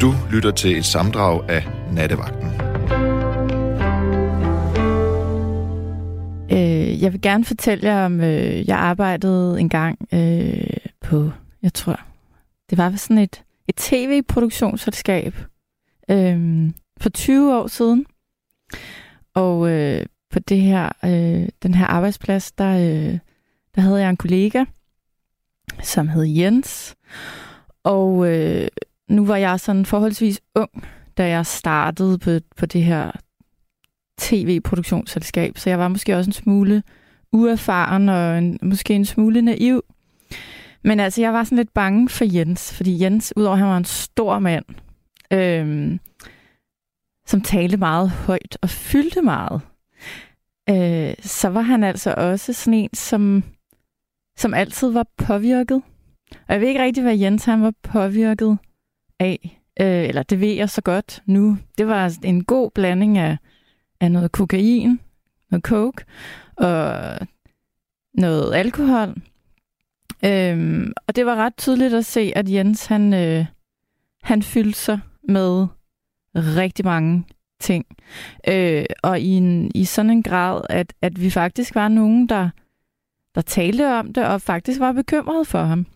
[0.00, 2.48] Du lytter til et samdrag af Nattevagten.
[6.52, 11.30] Øh, jeg vil gerne fortælle jer om, øh, jeg arbejdede en gang øh, på,
[11.62, 12.00] jeg tror,
[12.70, 15.34] det var sådan et, et tv-produktionsselskab
[16.10, 16.70] øh,
[17.00, 18.06] for 20 år siden.
[19.34, 23.18] Og øh, på det her, øh, den her arbejdsplads, der, øh,
[23.74, 24.64] der havde jeg en kollega,
[25.82, 26.94] som hed Jens.
[27.84, 28.68] Og øh,
[29.08, 30.70] nu var jeg sådan forholdsvis ung,
[31.16, 33.10] da jeg startede på, på det her
[34.18, 36.82] tv-produktionsselskab, så jeg var måske også en smule
[37.32, 39.82] uerfaren og en, måske en smule naiv.
[40.84, 43.76] Men altså, jeg var sådan lidt bange for Jens, fordi Jens, udover at han var
[43.76, 44.64] en stor mand,
[45.32, 46.00] øhm,
[47.26, 49.60] som talte meget højt og fyldte meget,
[50.70, 53.44] øh, så var han altså også sådan en, som,
[54.38, 55.82] som altid var påvirket.
[56.32, 58.58] Og jeg ved ikke rigtig, hvad Jens han var påvirket
[59.20, 59.60] af.
[59.80, 61.58] Øh, eller det ved jeg så godt nu.
[61.78, 63.36] Det var altså en god blanding af,
[64.00, 65.00] af noget kokain,
[65.50, 66.04] noget coke
[66.56, 67.18] og
[68.14, 69.14] noget alkohol.
[70.24, 73.46] Øhm, og det var ret tydeligt at se, at Jens han, øh,
[74.22, 75.66] han fyldte sig med
[76.34, 77.24] rigtig mange
[77.60, 77.86] ting.
[78.48, 82.50] Øh, og i, en, i sådan en grad, at, at vi faktisk var nogen, der,
[83.34, 85.86] der talte om det, og faktisk var bekymret for ham.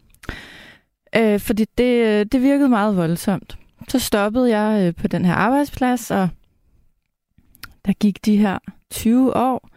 [1.16, 3.58] Øh, fordi det, øh, det virkede meget voldsomt.
[3.88, 6.28] Så stoppede jeg øh, på den her arbejdsplads, og
[7.86, 8.58] der gik de her
[8.90, 9.68] 20 år.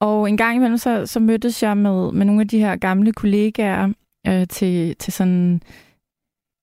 [0.00, 3.12] Og en gang imellem, så, så mødtes jeg med, med nogle af de her gamle
[3.12, 3.92] kollegaer
[4.26, 5.60] øh, til, til sådan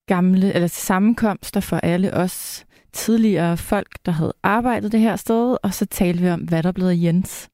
[0.07, 5.57] gamle, eller til sammenkomster for alle os tidligere folk, der havde arbejdet det her sted,
[5.63, 7.49] og så talte vi om, hvad der blev af Jens.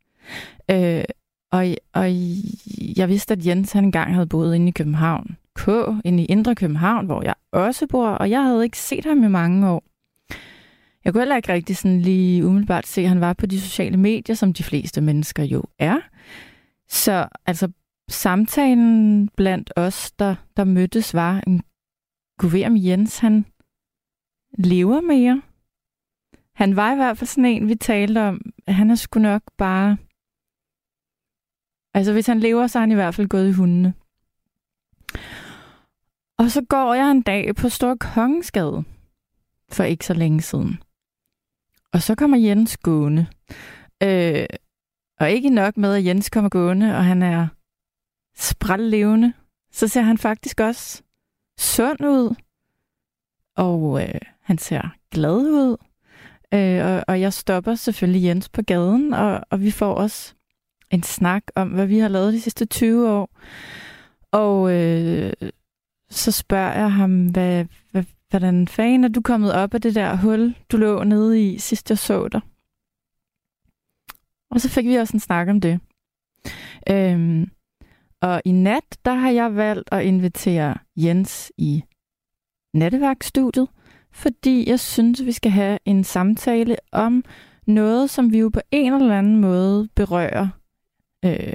[0.72, 1.03] Øh,
[1.52, 2.06] og, og
[2.98, 5.38] jeg vidste, at Jens han engang havde boet inde i København.
[5.58, 5.67] K,
[6.05, 9.27] inde i Indre København, hvor jeg også bor, og jeg havde ikke set ham i
[9.27, 9.83] mange år.
[11.05, 13.97] Jeg kunne heller ikke rigtig sådan lige umiddelbart se, at han var på de sociale
[13.97, 16.00] medier, som de fleste mennesker jo er.
[16.90, 17.72] Så altså
[18.09, 21.62] samtalen blandt os, der, der mødtes, var en
[22.40, 23.46] kunne ved, om Jens han
[24.57, 25.41] lever mere.
[26.53, 28.41] Han var i hvert fald sådan en, vi talte om.
[28.67, 29.97] Han er sgu nok bare...
[31.94, 33.94] Altså, hvis han lever, så er han i hvert fald gået i hundene.
[36.38, 38.84] Og så går jeg en dag på Stor Kongensgade
[39.72, 40.80] for ikke så længe siden.
[41.94, 43.28] Og så kommer Jens gående.
[44.03, 44.46] Øh,
[45.20, 47.47] og ikke nok med, at Jens kommer gående, og han er
[48.36, 49.34] sprællevende,
[49.72, 51.03] så ser han faktisk også
[51.59, 52.36] sund ud.
[53.56, 55.78] Og øh, han ser glad ud.
[56.53, 60.34] Øh, og, og jeg stopper selvfølgelig Jens på gaden, og, og vi får også
[60.92, 63.30] en snak om, hvad vi har lavet de sidste 20 år.
[64.31, 65.34] Og øh,
[66.09, 70.16] så spørger jeg ham, hvad, hvad, hvordan fanden er du kommet op af det der
[70.16, 72.41] hul, du lå nede i, sidst jeg så dig?
[74.51, 75.79] Og så fik vi også en snak om det.
[76.90, 77.51] Øhm,
[78.22, 81.84] og i nat, der har jeg valgt at invitere Jens i
[82.73, 83.67] nattevagtstudiet,
[84.12, 87.23] fordi jeg synes, vi skal have en samtale om
[87.67, 90.47] noget, som vi jo på en eller anden måde berører.
[91.25, 91.53] Øh,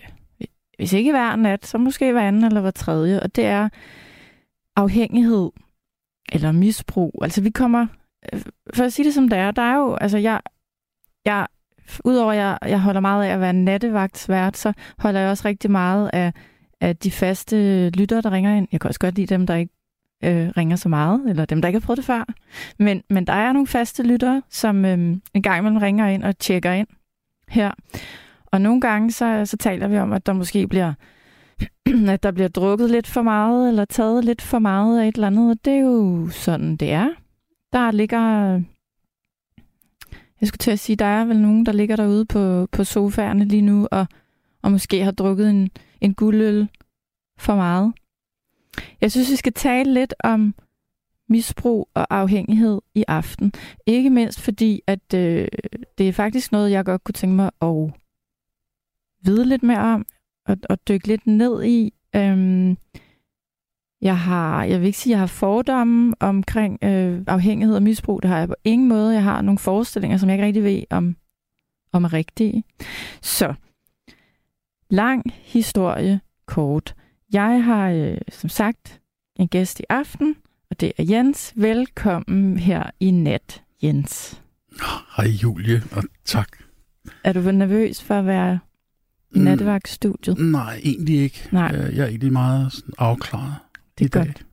[0.76, 3.20] hvis ikke hver nat, så måske hver anden eller hver tredje.
[3.20, 3.68] Og det er
[4.77, 5.50] afhængighed
[6.33, 7.19] eller misbrug.
[7.22, 7.87] Altså vi kommer,
[8.33, 8.41] øh,
[8.75, 10.41] for at sige det som det er, der er jo, altså jeg,
[11.25, 11.47] jeg
[12.05, 15.71] udover at jeg, jeg holder meget af at være nattevagtsvært, så holder jeg også rigtig
[15.71, 16.33] meget af,
[16.81, 18.69] af de faste lyttere, der ringer ind.
[18.72, 19.72] Jeg kan også godt lide dem, der ikke
[20.25, 22.25] øh, ringer så meget, eller dem, der ikke har prøvet det før.
[22.78, 24.99] Men, men der er nogle faste lyttere, som øh,
[25.34, 26.89] en gang imellem ringer ind og tjekker ind
[27.49, 27.71] her.
[28.47, 30.93] Og nogle gange, så, så taler vi om, at der måske bliver
[32.14, 35.26] at der bliver drukket lidt for meget, eller taget lidt for meget af et eller
[35.26, 37.08] andet, og det er jo sådan, det er.
[37.72, 38.52] Der ligger...
[40.40, 43.44] Jeg skulle til at sige, der er vel nogen, der ligger derude på, på sofaerne
[43.44, 44.06] lige nu, og,
[44.62, 46.68] og måske har drukket en, en guldøl
[47.38, 47.92] for meget.
[49.00, 50.54] Jeg synes, vi skal tale lidt om
[51.28, 53.53] misbrug og afhængighed i aften.
[53.86, 55.48] Ikke mindst fordi, at øh,
[55.98, 57.92] det er faktisk noget, jeg godt kunne tænke mig at
[59.24, 60.06] vide lidt mere om
[60.53, 61.93] at, at dykke lidt ned i.
[62.16, 62.77] Øhm,
[64.03, 68.22] jeg har, jeg vil ikke sige, at jeg har fordomme omkring øh, afhængighed og misbrug.
[68.22, 69.15] Det har jeg på ingen måde.
[69.15, 71.16] Jeg har nogle forestillinger, som jeg ikke rigtig ved om,
[71.93, 72.65] om er rigtige.
[73.22, 73.54] Så,
[74.91, 76.95] lang historie kort.
[77.33, 79.01] Jeg har øh, som sagt
[79.37, 80.37] en gæst i aften,
[80.71, 81.53] og det er Jens.
[81.57, 84.43] Velkommen her i nat, Jens.
[85.16, 86.49] Hej Julie, og tak.
[87.25, 88.59] Er du nervøs for at være
[89.34, 90.38] i mm, nattevagtstudiet?
[90.38, 91.48] Nej, egentlig ikke.
[91.52, 91.66] Nej.
[91.66, 93.54] Jeg er egentlig meget afklaret
[93.98, 94.46] det er godt.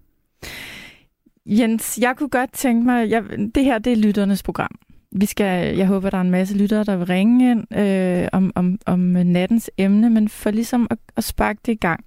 [1.45, 3.23] Jens, jeg kunne godt tænke mig, jeg,
[3.55, 4.79] det her det er lytternes program.
[5.11, 8.51] Vi skal, jeg håber, der er en masse lyttere, der vil ringe ind øh, om,
[8.55, 12.05] om, om nattens emne, men for ligesom at, at sparke det i gang,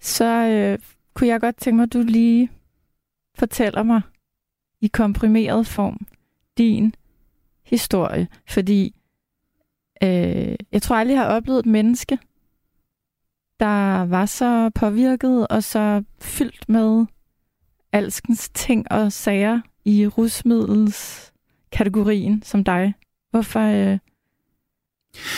[0.00, 0.78] så øh,
[1.14, 2.50] kunne jeg godt tænke mig, at du lige
[3.34, 4.00] fortæller mig
[4.80, 6.06] i komprimeret form
[6.58, 6.94] din
[7.64, 8.94] historie, fordi
[10.02, 12.18] øh, jeg tror aldrig, jeg har oplevet et menneske,
[13.60, 17.06] der var så påvirket og så fyldt med
[17.92, 21.32] alskens ting og sager i rusmiddels
[21.72, 22.94] kategorien som dig.
[23.30, 23.98] Hvorfor, øh,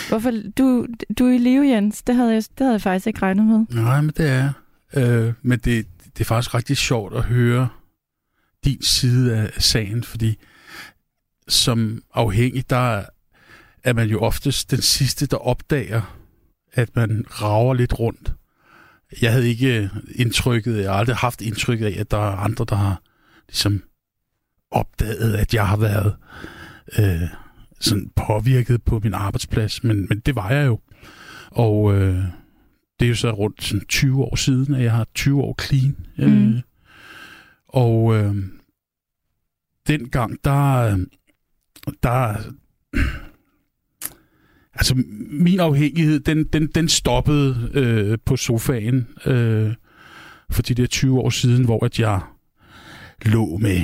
[0.09, 0.87] hvorfor du,
[1.19, 2.01] du er i live, Jens?
[2.01, 3.83] Det havde, jeg, det havde jeg faktisk ikke regnet med.
[3.83, 4.53] Nej, men det er
[4.93, 5.87] øh, Men det,
[6.17, 7.69] det er faktisk rigtig sjovt at høre
[8.65, 10.37] din side af sagen, fordi
[11.47, 13.05] som afhængig, der
[13.83, 16.17] er man jo oftest den sidste, der opdager,
[16.73, 18.33] at man rager lidt rundt.
[19.21, 22.75] Jeg havde ikke indtrykket, jeg har aldrig haft indtrykket af, at der er andre, der
[22.75, 23.01] har
[23.47, 23.83] ligesom
[24.71, 26.15] opdaget, at jeg har været
[26.99, 27.29] øh,
[27.79, 30.79] sådan påvirket på min arbejdsplads, men, men det var jeg jo.
[31.51, 32.23] Og øh,
[32.99, 35.97] det er jo så rundt sådan 20 år siden, at jeg har 20 år clean.
[36.17, 36.53] Øh, mm.
[36.53, 36.61] Øh,
[37.67, 38.35] og øh,
[39.87, 40.97] dengang, der,
[42.03, 42.37] der
[44.81, 49.73] altså min afhængighed, den, den, den stoppede øh, på sofaen øh,
[50.51, 52.19] for de der 20 år siden, hvor at jeg
[53.25, 53.81] lå med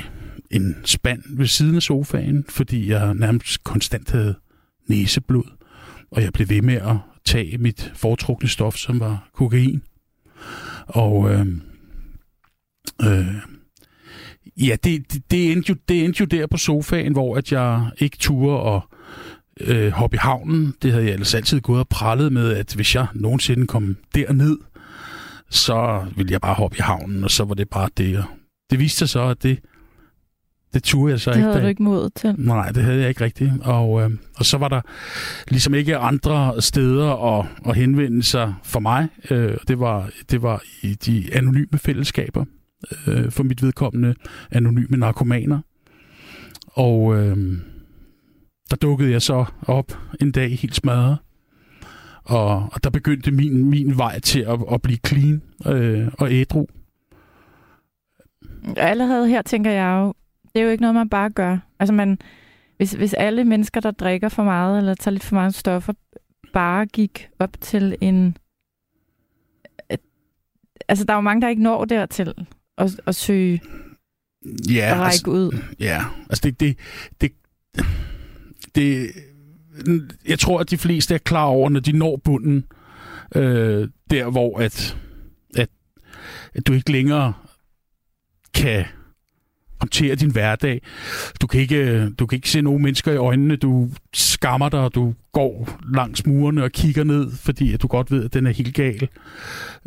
[0.50, 4.34] en spand ved siden af sofaen, fordi jeg nærmest konstant havde
[4.88, 5.44] næseblod,
[6.10, 9.82] og jeg blev ved med at tage mit foretrukne stof, som var kokain.
[10.86, 11.46] Og øh,
[13.02, 13.34] øh,
[14.56, 17.90] ja, det, det, det, endte jo, det endte jo der på sofaen, hvor at jeg
[17.98, 18.82] ikke turde og
[19.60, 20.74] øh, hoppe i havnen.
[20.82, 24.56] Det havde jeg ellers altid gået og prallet med, at hvis jeg nogensinde kom derned,
[25.50, 28.18] så ville jeg bare hoppe i havnen, og så var det bare det.
[28.18, 28.24] Og
[28.70, 29.58] det viste sig så, at det,
[30.74, 31.46] det turde jeg så det ikke.
[31.46, 32.34] Det havde du ikke mod til.
[32.38, 33.52] Nej, det havde jeg ikke rigtigt.
[33.60, 34.80] Og, øh, og så var der
[35.48, 39.08] ligesom ikke andre steder at, at henvende sig for mig.
[39.30, 42.44] Øh, det, var, det var i de anonyme fællesskaber.
[43.06, 44.14] Øh, for mit vedkommende
[44.50, 45.60] anonyme narkomaner.
[46.66, 47.58] Og øh,
[48.70, 51.18] der dukkede jeg så op en dag helt smadret.
[52.24, 56.66] Og, og der begyndte min, min vej til at, at blive clean øh, og ædru.
[58.76, 60.14] Allerede her tænker jeg jo,
[60.54, 61.58] det er jo ikke noget, man bare gør.
[61.78, 62.18] Altså man,
[62.76, 65.92] hvis, hvis alle mennesker, der drikker for meget eller tager lidt for meget stoffer,
[66.52, 68.36] bare gik op til en...
[70.88, 72.34] Altså der er jo mange, der ikke når dertil
[72.78, 73.60] at, at søge
[74.70, 75.58] ja, og række altså, ud.
[75.80, 76.78] Ja, altså det, det,
[77.20, 77.32] det,
[78.78, 79.10] det,
[80.28, 82.64] jeg tror, at de fleste er klar over, når de når bunden,
[83.34, 84.96] øh, der hvor at,
[85.56, 85.68] at,
[86.54, 87.32] at du ikke længere
[88.54, 88.84] kan
[89.80, 90.82] håndtere din hverdag.
[91.40, 93.56] Du kan ikke, du kan ikke se nogen mennesker i øjnene.
[93.56, 98.10] Du skammer dig, og du går langs murene og kigger ned, fordi at du godt
[98.10, 99.08] ved, at den er helt gal.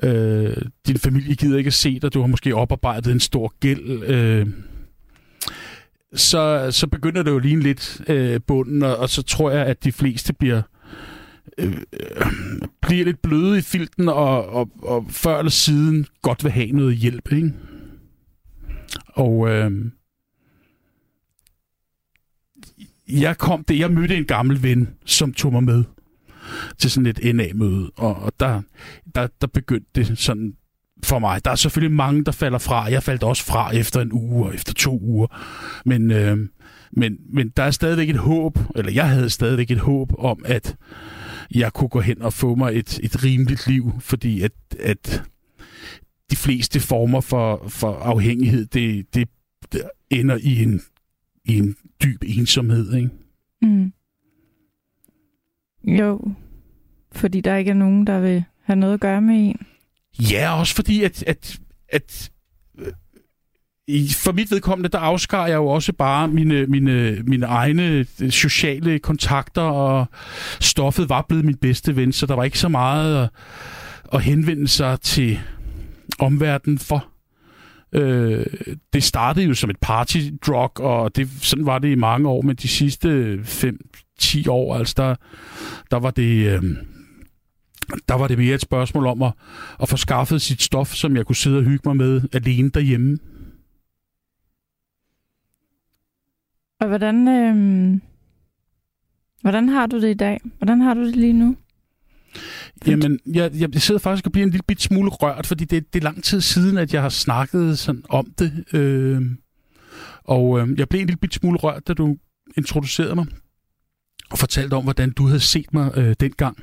[0.04, 0.56] Øh,
[0.88, 2.14] din familie gider ikke at se dig.
[2.14, 4.04] Du har måske oparbejdet en stor gæld.
[4.04, 4.48] Øh,
[6.14, 9.84] så, så begynder det jo lige lidt øh, bunden, og, og så tror jeg, at
[9.84, 10.62] de fleste bliver
[11.58, 12.32] øh, øh,
[12.82, 16.96] bliver lidt bløde i filten, og, og, og før eller siden godt vil have noget
[16.96, 17.54] hjælp, ikke?
[19.08, 19.72] Og øh,
[23.08, 25.84] jeg kom det, jeg mødte en gammel ven, som tog mig med
[26.78, 28.62] til sådan et NA-møde, og, og der,
[29.16, 30.54] der, der begyndte det sådan
[31.06, 31.46] for mig.
[31.46, 32.92] Der er selvfølgelig mange, der falder fra.
[32.92, 35.28] Jeg faldt også fra efter en uge og efter to uger.
[35.86, 36.38] Men, øh,
[36.92, 40.76] men, men der er stadigvæk et håb, eller jeg havde stadigvæk et håb om, at
[41.56, 45.24] jeg kunne gå hen og få mig et, et rimeligt liv, fordi at, at
[46.32, 49.30] de fleste former for, for afhængighed, det, det,
[49.72, 50.82] det ender i en,
[51.46, 53.10] i en dyb ensomhed, ikke?
[53.62, 53.94] Mm.
[55.84, 56.32] Jo,
[57.12, 59.68] fordi der ikke er nogen, der vil have noget at gøre med en.
[60.20, 62.32] Ja, også fordi, at, at, at
[62.80, 62.94] øh,
[63.88, 68.32] i, for mit vedkommende, der afskar jeg jo også bare mine, mine, mine egne øh,
[68.32, 70.06] sociale kontakter, og
[70.60, 73.30] stoffet var blevet min bedste ven, så der var ikke så meget at,
[74.14, 75.40] at henvende sig til
[76.20, 77.08] omverdenen for.
[77.94, 78.46] Øh,
[78.94, 82.42] det startede jo som et party drug, og det, sådan var det i mange år,
[82.42, 83.40] men de sidste
[84.22, 85.16] 5-10 år, altså der,
[85.92, 86.48] der var det...
[86.48, 86.64] Øh,
[88.08, 89.34] der var det mere et spørgsmål om at,
[89.82, 93.18] at få skaffet sit stof, som jeg kunne sidde og hygge mig med alene derhjemme.
[96.80, 98.00] Og hvordan, øh,
[99.42, 100.40] hvordan har du det i dag?
[100.58, 101.56] Hvordan har du det lige nu?
[102.88, 106.00] Jamen, jeg, jeg sidder faktisk og bliver en lille bit smule rørt, fordi det, det
[106.00, 108.66] er lang tid siden, at jeg har snakket sådan om det.
[108.74, 109.22] Øh,
[110.24, 112.18] og øh, jeg blev en lille bit smule rørt, da du
[112.58, 113.26] introducerede mig
[114.32, 116.58] og fortalte om, hvordan du havde set mig øh, dengang.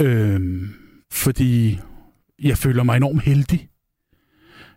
[0.00, 0.68] Øh,
[1.10, 1.78] fordi
[2.42, 3.68] jeg føler mig enormt heldig,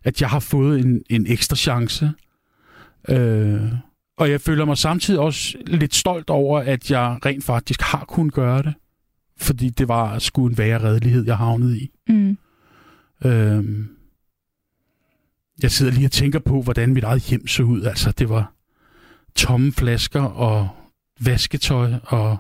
[0.04, 2.12] at jeg har fået en, en ekstra chance.
[3.10, 3.72] Øh,
[4.18, 8.34] og jeg føler mig samtidig også lidt stolt over, at jeg rent faktisk har kunnet
[8.34, 8.74] gøre det.
[9.38, 11.92] Fordi det var sgu en værre redelighed, jeg havnede i.
[12.08, 12.38] Mm.
[13.26, 13.86] Øh,
[15.62, 17.84] jeg sidder lige og tænker på, hvordan mit eget hjem så ud.
[17.84, 18.54] Altså, det var
[19.36, 20.70] tomme flasker og
[21.20, 22.38] vasketøj, og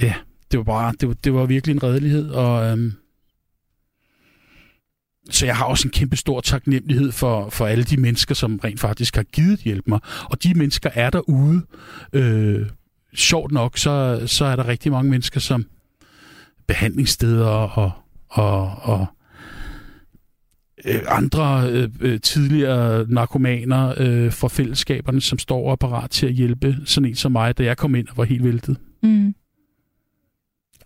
[0.00, 0.14] ja,
[0.50, 2.92] det var bare, det var, det var virkelig en redelighed, og øhm,
[5.30, 8.80] så jeg har også en kæmpe stor taknemmelighed for, for alle de mennesker, som rent
[8.80, 10.00] faktisk har givet hjælp mig.
[10.24, 11.62] Og de mennesker er derude.
[12.12, 12.66] Øh,
[13.14, 15.66] sjovt nok, så, så er der rigtig mange mennesker, som
[16.66, 17.92] behandlingssteder og,
[18.28, 19.06] og, og
[20.84, 26.32] øh, andre øh, øh tidligere narkomaner øh, fra fællesskaberne, som står og parat til at
[26.32, 28.76] hjælpe sådan en som mig, da jeg kom ind og var helt væltet.
[29.02, 29.34] Mm.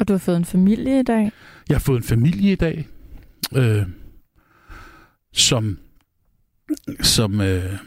[0.03, 1.33] Og du har fået en familie i dag?
[1.69, 2.89] Jeg har fået en familie i dag,
[3.55, 3.83] øh,
[5.33, 5.79] som,
[7.01, 7.79] som øh,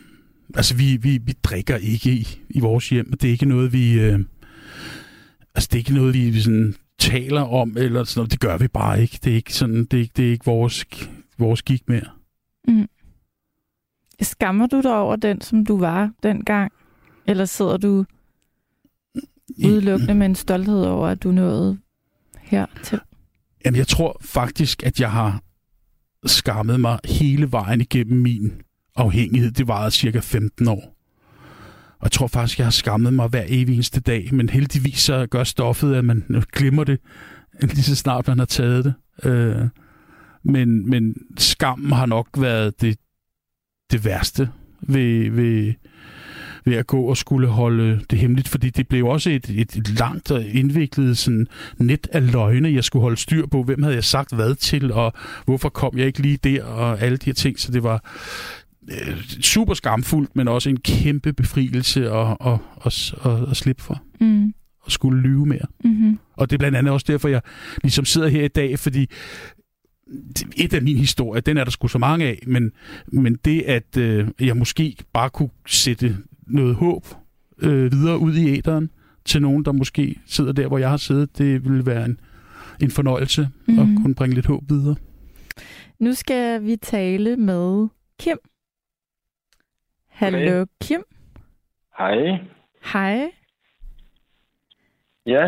[0.53, 3.12] altså vi, vi, vi drikker ikke i, i vores hjem.
[3.12, 4.19] Det er ikke noget, vi, øh,
[5.55, 8.31] altså det er ikke noget, vi sådan taler om, eller sådan noget.
[8.31, 9.19] Det gør vi bare ikke.
[9.24, 10.86] Det er ikke sådan, det er det er ikke vores,
[11.38, 12.10] vores gik mere.
[12.67, 12.89] Mm.
[14.22, 16.72] Skammer du dig over den, som du var dengang?
[17.27, 18.05] Eller sidder du
[19.65, 21.84] udelukkende med en stolthed over, at du nåede
[22.45, 22.99] hertil?
[23.65, 25.41] Jamen, jeg tror faktisk, at jeg har
[26.25, 28.53] skammet mig hele vejen igennem min
[28.95, 29.51] afhængighed.
[29.51, 30.95] Det varede cirka 15 år.
[31.99, 34.29] Og jeg tror faktisk, jeg har skammet mig hver evig eneste dag.
[34.33, 36.99] Men heldigvis så gør stoffet, at man glemmer det
[37.61, 38.93] lige så snart man har taget det.
[39.29, 39.67] Øh,
[40.43, 42.97] men, men skammen har nok været det,
[43.91, 44.49] det værste
[44.81, 45.73] ved, ved,
[46.65, 50.31] ved at gå og skulle holde det hemmeligt, fordi det blev også et, et, langt
[50.31, 54.36] og indviklet sådan, net af løgne, jeg skulle holde styr på, hvem havde jeg sagt
[54.36, 55.13] hvad til, og
[55.45, 58.12] hvorfor kom jeg ikke lige der, og alle de her ting, så det var
[58.91, 64.01] øh, super skamfuldt, men også en kæmpe befrielse at, at, at, at, at slippe for.
[64.22, 64.53] Mm.
[64.81, 65.65] Og skulle lyve mere.
[65.84, 66.19] Mm-hmm.
[66.34, 67.41] Og det er blandt andet også derfor, jeg
[67.84, 69.10] ligesom sidder her i dag, fordi
[70.57, 72.72] et af min historie, den er der sgu så mange af, men,
[73.07, 77.03] men det, at øh, jeg måske bare kunne sætte noget håb
[77.63, 78.91] øh, videre ud i æderen
[79.25, 82.19] til nogen, der måske sidder der, hvor jeg har siddet, det ville være en,
[82.81, 83.79] en fornøjelse mm.
[83.79, 84.95] at kunne bringe lidt håb videre.
[85.99, 87.87] Nu skal vi tale med
[88.19, 88.37] Kim.
[90.07, 90.65] Hallo, Hej.
[90.81, 91.03] Kim.
[91.97, 92.39] Hej.
[92.93, 93.31] Hej.
[95.25, 95.45] Ja,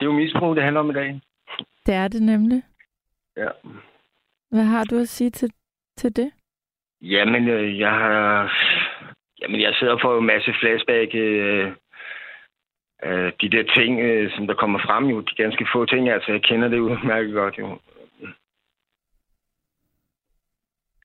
[0.00, 1.20] er jo misbrug, det handler om i dag.
[1.86, 2.62] Det er det nemlig.
[3.36, 3.48] Ja.
[4.50, 5.50] Hvad har du at sige til,
[5.96, 6.30] til det?
[7.00, 8.52] Jamen, øh, jeg har...
[9.42, 11.14] Jamen, jeg sidder og får en masse flashback.
[11.14, 11.72] Øh,
[13.04, 16.32] øh, de der ting, øh, som der kommer frem jo, de ganske få ting, altså
[16.32, 17.78] jeg kender det udmærket godt jo.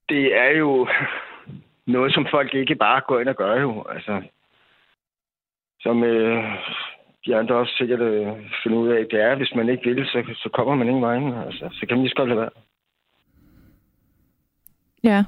[0.09, 0.87] Det er jo
[1.95, 4.21] noget, som folk ikke bare går ind og gør jo, altså.
[5.81, 6.43] Som øh,
[7.25, 8.27] de andre også sikkert øh,
[8.63, 11.33] finder ud af, det er, hvis man ikke vil, så, så kommer man ingen vejen.
[11.33, 12.49] Altså, så kan man lige så godt lade være.
[15.03, 15.23] Ja.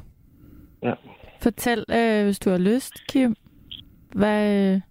[0.83, 0.93] Ja.
[1.42, 3.36] Fortæl, øh, hvis du har lyst, Kim.
[4.15, 4.74] Hvad...
[4.75, 4.82] Øh...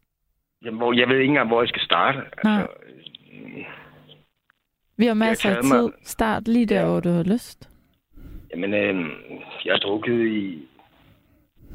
[0.64, 2.18] Jamen, hvor, jeg ved ikke engang, hvor jeg skal starte.
[2.18, 2.66] Altså,
[3.32, 3.64] øh,
[4.96, 5.72] Vi har masser af tid.
[5.72, 6.86] mig- Start lige der, Ja.
[6.86, 7.70] hvor du har lyst.
[8.50, 9.10] jamen, øh,
[9.64, 10.68] jeg har drukket i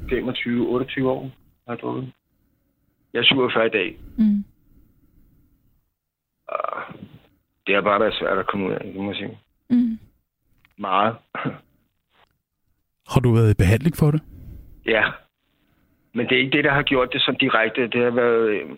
[0.09, 1.31] 25-28 år.
[1.67, 2.11] Har jeg drukket.
[3.13, 3.97] Jeg er 47 i dag.
[4.17, 4.43] Mm.
[6.47, 6.81] Og
[7.67, 9.37] det har bare været svært at komme ud af, det må jeg sige.
[9.69, 9.99] Mm.
[10.77, 11.15] Meget.
[13.09, 14.21] Har du været i behandling for det?
[14.89, 15.03] Ja.
[16.13, 17.87] Men det er ikke det, der har gjort det så direkte.
[17.87, 18.49] Det har været...
[18.49, 18.69] Øh,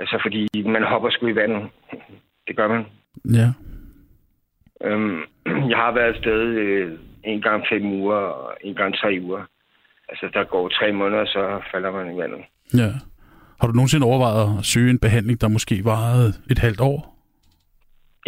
[0.00, 1.70] altså, fordi man hopper sgu i vandet.
[2.48, 2.86] Det gør man.
[3.24, 3.48] Ja.
[4.84, 5.20] Øhm,
[5.70, 9.42] jeg har været afsted øh, en gang fem uger og en gang tre uger.
[10.08, 12.40] Altså, der går tre måneder, så falder man i vandet.
[12.74, 12.92] ja.
[13.60, 17.17] Har du nogensinde overvejet at søge en behandling, der måske varede et halvt år?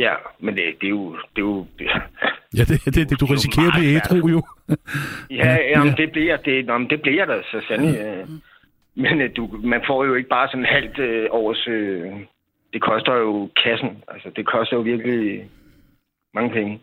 [0.04, 1.12] Ja, men det, det er jo...
[1.37, 1.66] Det er jo
[2.59, 4.42] Ja, det det, det, du er risikerer at blive ædru jo.
[5.40, 5.57] ja, Ja.
[5.71, 6.66] jamen, det bliver det.
[6.66, 8.00] Nå, men det bliver der, så sandelig.
[8.00, 8.28] øh.
[8.97, 11.66] Men øh, du, man får jo ikke bare sådan halvt øh, års...
[11.69, 12.07] Øh,
[12.73, 13.88] det koster jo kassen.
[14.09, 15.49] Altså, det koster jo virkelig
[16.35, 16.80] mange penge.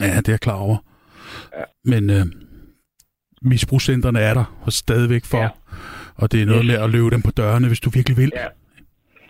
[0.00, 0.76] Ja, det er jeg klar over.
[1.58, 1.62] Ja.
[1.84, 2.26] Men øh,
[3.42, 5.38] misbrugscentrene er der og stadigvæk for.
[5.38, 5.48] Ja.
[6.16, 6.70] Og det er noget Yes.
[6.72, 8.32] med at løbe dem på dørene, hvis du virkelig vil.
[8.36, 8.46] Ja.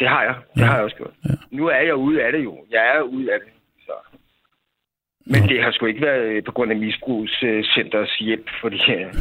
[0.00, 0.34] Det har jeg.
[0.54, 0.66] Det Ja.
[0.66, 1.14] har jeg også gjort.
[1.24, 1.34] Ja.
[1.50, 2.64] Nu er jeg ude af det jo.
[2.70, 3.48] Jeg er ude af det.
[3.86, 3.92] Så.
[5.26, 5.46] Men Nå.
[5.46, 8.80] det har sgu ikke været på grund af misbrugscenters hjælp, fordi...
[8.92, 9.14] øh,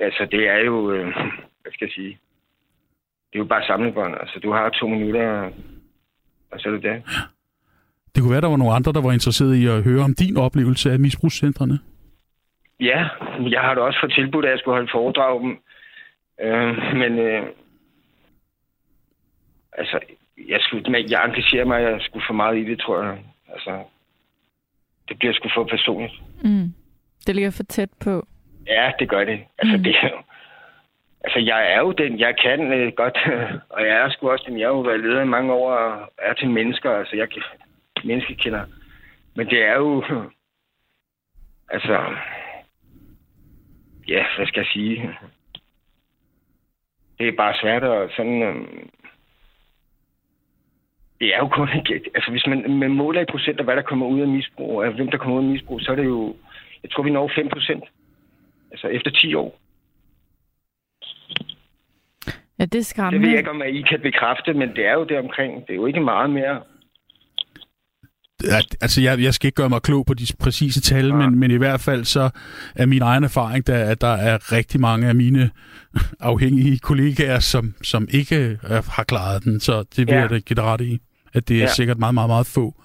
[0.00, 0.92] Altså, det er jo...
[0.92, 1.04] øh,
[1.62, 2.18] Hvad skal jeg sige?
[3.32, 4.14] Det er jo bare samlebånd.
[4.20, 5.50] Altså, du har to minutter,
[6.52, 7.02] og så er det det.
[8.14, 10.36] Det kunne være, der var nogle andre, der var interesseret i at høre om din
[10.36, 11.78] oplevelse af misbrugscentrene.
[12.80, 13.08] Ja,
[13.50, 15.58] jeg har da også fået tilbudt, at jeg skulle holde foredrag om.
[16.42, 17.42] Øh, men øh,
[19.72, 20.00] altså,
[20.48, 23.18] jeg, skulle, jeg engagerer mig, jeg skulle for meget i det, tror jeg.
[23.48, 23.82] Altså,
[25.08, 26.12] det bliver sgu for personligt.
[26.44, 26.74] Mm.
[27.26, 28.26] Det ligger for tæt på.
[28.66, 29.40] Ja, det gør det.
[29.58, 29.82] Altså, Mm.
[29.82, 30.22] det er jo...
[31.24, 33.18] Altså, jeg er jo den, jeg kan øh, godt,
[33.74, 36.12] og jeg er sgu også den, jeg har jo været leder i mange år, og
[36.18, 37.42] er til mennesker, altså, jeg kan-
[38.04, 38.64] menneskekender.
[39.36, 40.04] Men det er jo...
[41.72, 42.14] Altså...
[44.08, 45.18] Ja, hvad skal jeg sige?
[47.18, 48.42] Det er bare svært at sådan...
[48.42, 48.90] øhm,
[51.20, 51.68] Det er jo kun.
[52.14, 54.92] Altså, hvis man, man måler i procent af, hvad der kommer ud af misbrug, af
[54.94, 56.36] hvem der kommer ud af misbrug, så er det jo...
[56.82, 57.84] Jeg tror, vi når 5 procent.
[58.72, 59.60] Altså, efter 10 år.
[62.58, 63.22] Ja, det er Det skræmmende.
[63.26, 65.52] ved jeg ikke, om I kan bekræfte, men det er jo det omkring.
[65.66, 66.62] Det er jo ikke meget mere.
[68.58, 71.26] At- Altså, jeg, jeg skal ikke gøre mig klog på de præcise tal, Nej.
[71.28, 72.30] men, men i hvert fald så
[72.76, 75.50] er min egen erfaring, der, at der er rigtig mange af mine
[76.20, 79.60] afhængige kollegaer, som, som ikke er, har klaret den.
[79.60, 80.20] Så det vil Ja.
[80.20, 80.98] jeg da give dig ret i,
[81.32, 81.66] at det er Ja.
[81.68, 82.82] sikkert meget, meget, meget få.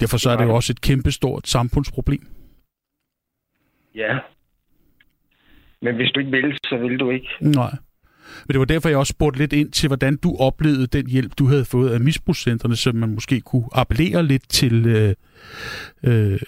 [0.00, 2.26] Derfor så er det jo også et kæmpestort samfundsproblem.
[3.94, 4.18] Ja.
[5.82, 7.28] Men hvis du ikke vil, så vil du ikke.
[7.40, 7.70] Nej.
[8.46, 11.32] Men det var derfor, jeg også spurgte lidt ind til, hvordan du oplevede den hjælp,
[11.38, 15.14] du havde fået af misbrugscentrene, så man måske kunne appellere lidt til øh,
[16.04, 16.40] øh,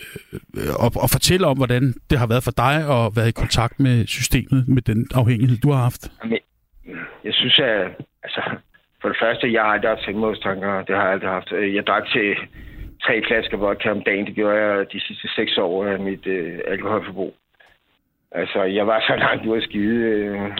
[0.79, 2.75] og, og fortælle om, hvordan det har været for dig
[3.07, 6.13] at være i kontakt med systemet, med den afhængighed, du har haft.
[7.25, 8.43] Jeg synes, at altså,
[9.09, 10.83] for det første, jeg har aldrig haft selvmordstanker.
[10.83, 11.51] Det har jeg aldrig haft.
[11.77, 12.37] Jeg drak til
[13.03, 14.27] tre flasker vodka om dagen.
[14.27, 17.35] Det gjorde jeg de sidste seks år af mit øh, alkoholforbrug.
[18.33, 19.99] Altså, jeg var så langt ude at skide.
[20.05, 20.51] Øh,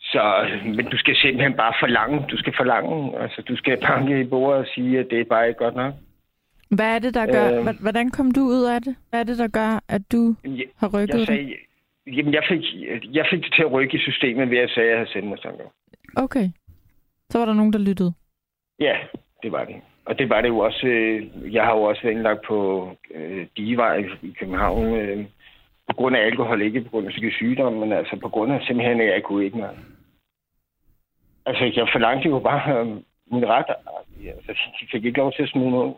[0.00, 0.22] så,
[0.64, 2.26] men du skal simpelthen bare forlange.
[2.30, 3.18] Du skal forlange.
[3.22, 5.94] Altså, du skal banke i bordet og sige, at det er bare ikke godt nok.
[6.70, 7.60] Hvad er det, der gør...
[7.60, 7.66] Øh.
[7.68, 7.80] Øh...
[7.80, 8.96] Hvordan kom du ud af det?
[9.10, 11.54] Hvad er det, der gør, at du Jeg, har rykket jeg sagde,
[12.06, 12.62] jamen, jeg fik,
[13.18, 15.64] jeg fik det til at rykke i systemet ved at sige, at jeg havde selvmordstanker.
[16.16, 16.48] Okay.
[17.34, 18.12] Så var der nogen, der lyttede.
[18.80, 18.96] Ja,
[19.42, 19.76] det var det.
[20.04, 20.86] Og det var det jo også.
[20.86, 24.94] Øh, jeg har jo også været indlagt på øh, Digevej i København.
[24.94, 25.24] Øh,
[25.88, 28.60] på grund af alkohol, ikke på grund af psykisk sygdom, men altså på grund af
[28.66, 29.74] simpelthen, at jeg kunne ikke mere.
[31.46, 32.86] Altså, jeg forlangte jo bare øh,
[33.32, 33.66] min ret.
[34.48, 35.92] Altså, de fik ikke lov til at smide ud.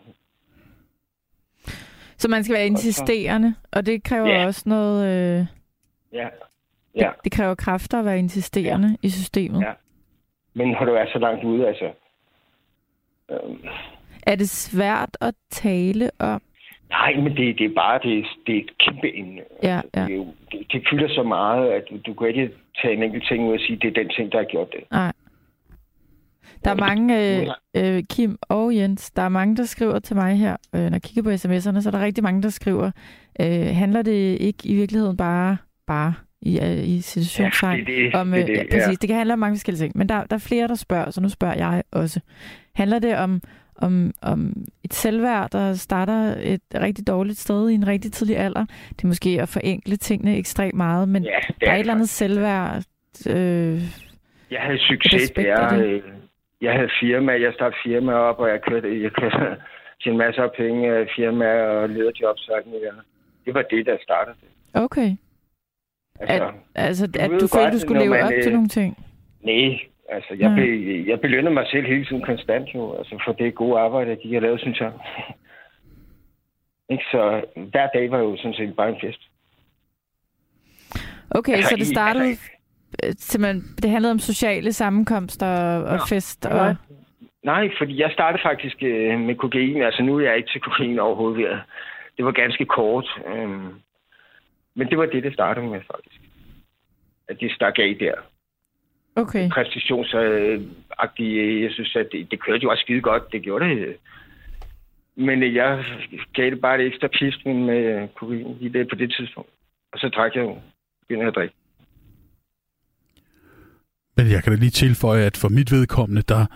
[2.19, 4.47] Så man skal være insisterende, og det kræver Ja.
[4.47, 5.07] også noget...
[5.07, 5.47] Øh...
[6.13, 6.29] Ja.
[6.95, 7.11] Ja.
[7.17, 8.97] Det, det kræver kræfter at være insisterende ja.
[9.03, 9.61] i systemet.
[9.61, 9.73] Ja.
[10.59, 11.85] Men har du været så langt ude, altså...
[13.31, 13.57] Øh,
[14.27, 16.43] Er det svært at tale om?
[16.91, 19.41] nej, men det, det er bare det, det er et kæmpe emne.
[19.63, 20.05] Ja, ja.
[20.05, 22.51] Det, er jo, det, det fylder så meget, at du, du kan ikke
[22.83, 24.85] tage en enkelt ting ud og sige, det er den ting, der har gjort det.
[24.91, 25.13] Nej.
[26.65, 30.37] Der er mange, øh, øh, Kim og Jens, der er mange, der skriver til mig
[30.37, 32.91] her, øh, når jeg kigger på sms'erne, så er der rigtig mange, der skriver,
[33.41, 36.15] øh, handler det ikke i virkeligheden bare, bare
[36.51, 38.95] i, øh, i situationstegn, Ja, det er det, om, det er øh, det, ja, ja.
[39.01, 41.21] det kan handle om mange forskellige ting, men der, der er flere, der spørger, så
[41.21, 42.21] nu spørger jeg også.
[42.75, 43.41] Handler det om,
[43.77, 44.53] om, om
[44.85, 48.65] et selvværd, der starter et rigtig dårligt sted i en rigtig tidlig alder?
[48.97, 51.95] Det er måske at forenkle tingene ekstremt meget, men Ja, det der er et eller
[51.95, 52.83] andet selvværd,
[53.27, 53.81] øh,
[54.51, 55.69] Jeg havde succes Respekt der.
[55.77, 55.85] det.
[55.87, 56.03] øh,
[56.63, 59.37] Jeg havde firma, jeg startede firma op, og jeg kørte, jeg kørte
[60.03, 62.91] til en masse af penge firma og lederjobs og alt muligt.
[63.47, 64.83] Det var det, der startede det.
[64.85, 65.11] okay.
[66.21, 68.69] Altså, At, altså, du at du følte, du skulle leve man, op til øh, nogle
[68.69, 69.05] ting.
[69.43, 70.61] nej, altså, jeg, Nej.
[70.61, 74.19] be, jeg belønner mig selv hele tiden konstant jo, altså for det gode arbejde, jeg
[74.19, 74.93] gik og lavede, synes jeg.
[76.93, 79.21] Ikke, så hver dag var jo sådan set bare en fest.
[81.31, 82.51] Okay, altså, så det i- startede altså-
[83.05, 86.45] øh, simpelthen, det handlede om sociale sammenkomster og, og fest.
[86.45, 86.69] Nej.
[86.69, 86.77] Og,
[87.45, 89.83] Nej, fordi jeg startede faktisk øh, med kokain.
[89.83, 91.61] Altså nu er jeg ikke til kokain overhovedet.
[92.17, 93.21] Det var ganske kort.
[93.35, 93.69] Øhm,
[94.77, 96.21] men det var det, det startede med faktisk.
[97.29, 98.15] At det stak af der.
[99.17, 103.33] okay, Præstationsagtige, jeg synes, at det, det kørte jo også skide godt.
[103.33, 103.97] Det gjorde det.
[105.17, 105.85] Men øh, jeg
[106.35, 109.51] gav det bare et ekstra pisk med øh, kokain lige det på det tidspunkt.
[109.93, 110.59] Og så drak jeg jo.
[111.09, 111.55] Begyndte at drikke.
[114.17, 116.47] Men jeg kan da lige tilføje, at for mit vedkommende, der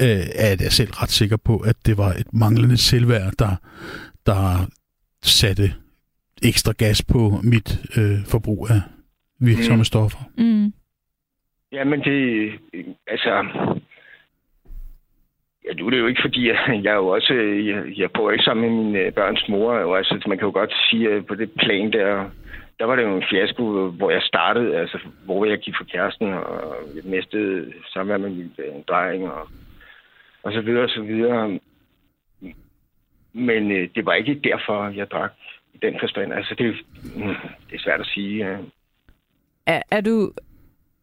[0.00, 3.56] øh, er jeg selv ret sikker på, at det var et manglende selvværd, der,
[4.26, 4.70] der
[5.22, 5.74] satte
[6.42, 8.80] ekstra gas på mit øh, forbrug af
[9.40, 9.84] virksomme Mm.
[9.84, 10.18] stoffer.
[10.38, 10.72] mm,
[11.72, 12.52] Jamen det,
[13.06, 13.46] altså,
[15.68, 17.34] Ja, nu er det jo ikke, fordi jeg, jeg er jo også...
[17.34, 19.72] Jeg, jeg bor ikke sammen med min børns mor.
[19.72, 22.30] Og altså, man kan jo godt sige, at på det plan der...
[22.78, 26.32] Der var det jo en fiasko, hvor jeg startede, altså hvor jeg gik for kæresten,
[26.32, 28.52] og jeg mistede samvær med min
[28.88, 29.48] dreng, og,
[30.42, 31.58] og så videre, og så videre.
[33.32, 35.32] Men øh, det var ikke derfor, jeg drak
[35.76, 36.32] i den forstand.
[36.32, 36.66] Altså, det,
[37.16, 37.34] mm,
[37.68, 38.44] det er svært at sige.
[39.66, 40.32] Er, er du,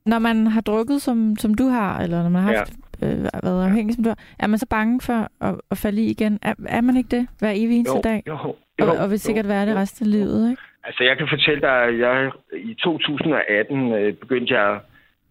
[0.06, 3.08] når man har drukket, som, som du har, eller når man har haft, ja.
[3.08, 6.12] øh, været afhængig, som du har, er man så bange for at, at falde i
[6.12, 6.40] igen?
[6.42, 8.24] Er, er man ikke det hver evig eneste jo, dag?
[8.28, 8.38] Jo,
[8.80, 10.62] jo, og, og vil sikkert jo, være det resten af livet, ikke?
[10.84, 14.80] Altså, jeg kan fortælle dig, at jeg i 2018 øh, begyndte jeg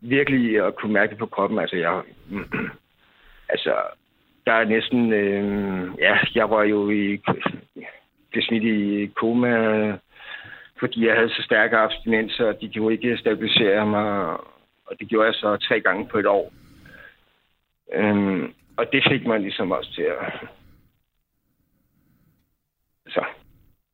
[0.01, 1.59] virkelig at kunne mærke det på kroppen.
[1.59, 2.03] Altså, jeg,
[3.55, 3.75] altså,
[4.47, 5.13] der er næsten...
[5.13, 7.21] Øh, ja, jeg var jo i...
[8.35, 9.53] Det smidt i koma,
[10.81, 14.37] fordi jeg havde så stærke abstinenser, og de kunne ikke stabilisere mig.
[14.87, 16.53] Og det gjorde jeg så tre gange på et år.
[17.95, 20.49] Øhm, og det fik mig ligesom også til at...
[23.09, 23.25] Så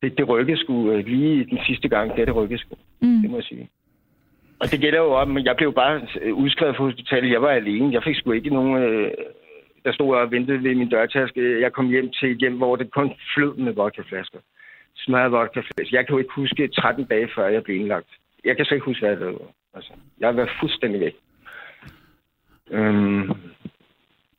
[0.02, 2.74] det, det rykkede sgu øh, lige den sidste gang, det det rykkede sgu.
[3.00, 3.22] Mm.
[3.22, 3.68] Det må jeg sige.
[4.60, 7.32] Og det gælder jo om, men jeg blev bare øh, udskrevet fra hospitalet.
[7.32, 7.92] Jeg var alene.
[7.92, 8.82] Jeg fik sgu ikke nogen...
[8.82, 9.10] Øh,
[9.84, 11.60] der stod og ventede ved min dørtaske.
[11.60, 14.38] Jeg kom hjem til et hjem, hvor det kun flød med vodkaflasker.
[14.96, 15.96] Smadret vodkaflasker.
[15.96, 18.08] Jeg kan jo ikke huske 13 dage, før jeg blev indlagt.
[18.44, 19.50] Jeg kan så ikke huske, hvad det var.
[19.74, 21.16] Altså, jeg har været fuldstændig væk.
[22.70, 23.30] Øhm,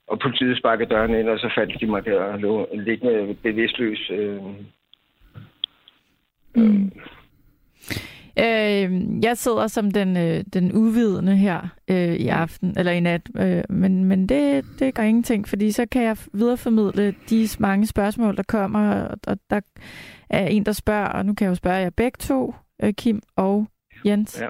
[0.07, 4.11] og politiet sparkede døren ind, og så fandt de mig der og lå liggende bevidstløs.
[4.11, 4.41] Øh,
[6.55, 6.91] Mm.
[8.39, 13.21] Øh, jeg sidder som den, øh, den uvidende her øh, i aften, eller i nat,
[13.37, 18.37] øh, men, men det, det gør ingenting, fordi så kan jeg videreformidle de mange spørgsmål,
[18.37, 19.59] der kommer, og der
[20.29, 23.21] er en, der spørger, og nu kan jeg jo spørge jer begge to, øh, Kim
[23.35, 23.67] og
[24.05, 24.41] Jens.
[24.41, 24.47] Ja.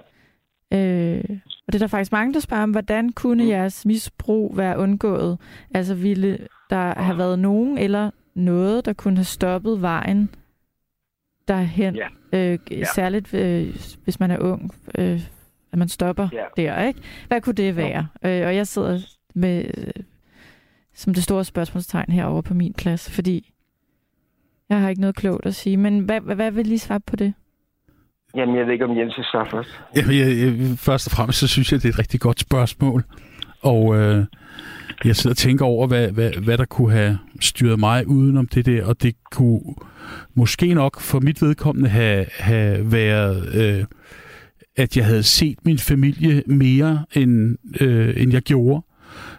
[0.78, 1.24] Øh,
[1.68, 3.50] og det er der faktisk mange, der spørger om, hvordan kunne mm.
[3.50, 5.38] jeres misbrug være undgået?
[5.74, 10.30] Altså ville der have været nogen eller noget, der kunne have stoppet vejen
[11.50, 11.96] derhen.
[11.96, 12.08] Ja.
[12.34, 12.84] Øh, Ja.
[12.96, 15.22] Særligt øh, hvis man er ung, øh,
[15.72, 16.44] at man stopper Ja.
[16.64, 17.00] der, ikke?
[17.28, 18.08] Hvad kunne det være?
[18.26, 19.00] Øh, og jeg sidder
[19.36, 20.04] med øh,
[20.94, 23.52] som det store spørgsmålstegn herovre på min plads, fordi
[24.70, 25.78] jeg har ikke noget klogt at sige.
[25.78, 27.34] Men hvad, hvad, hvad vil lige svare på det?
[28.36, 29.70] Jamen, jeg ved ikke, om Jens er først.
[29.96, 33.04] Jamen, jeg, jeg, først og fremmest, så synes jeg, det er et rigtig godt spørgsmål.
[33.62, 34.26] Og øh,
[35.06, 38.66] jeg sidder og tænker over, hvad, hvad, hvad der kunne have styret mig udenom det
[38.66, 39.62] der, og det kunne
[40.34, 43.86] måske nok for mit vedkommende have, have været, øh,
[44.76, 48.84] at jeg havde set min familie mere, end, øh, end jeg gjorde.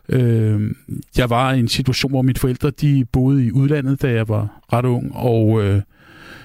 [0.08, 0.70] Øh,
[1.16, 4.62] jeg var i en situation, hvor mine forældre de boede i udlandet, da jeg var
[4.72, 5.82] ret ung, og øh,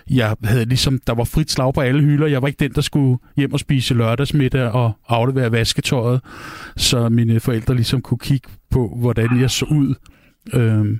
[0.10, 2.28] jeg havde ligesom, der var frit slag på alle hylder.
[2.28, 6.22] Jeg var ikke den, der skulle hjem og spise lørdagsmiddag og aflevere vasketøjet,
[6.78, 9.96] så mine forældre ligesom kunne kigge på, hvordan jeg så ud.
[10.54, 11.00] Øhm,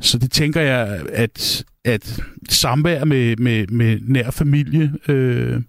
[0.00, 5.62] så det tænker jeg, at, at samvær med, med, med nær familie øh,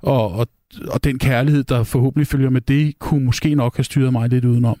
[0.00, 0.46] og, og,
[0.88, 4.44] og den kærlighed, der forhåbentlig følger med det, kunne måske nok have styret mig lidt
[4.44, 4.78] udenom.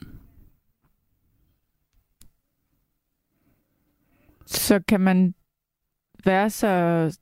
[4.46, 5.34] Så kan man
[6.24, 7.12] være så...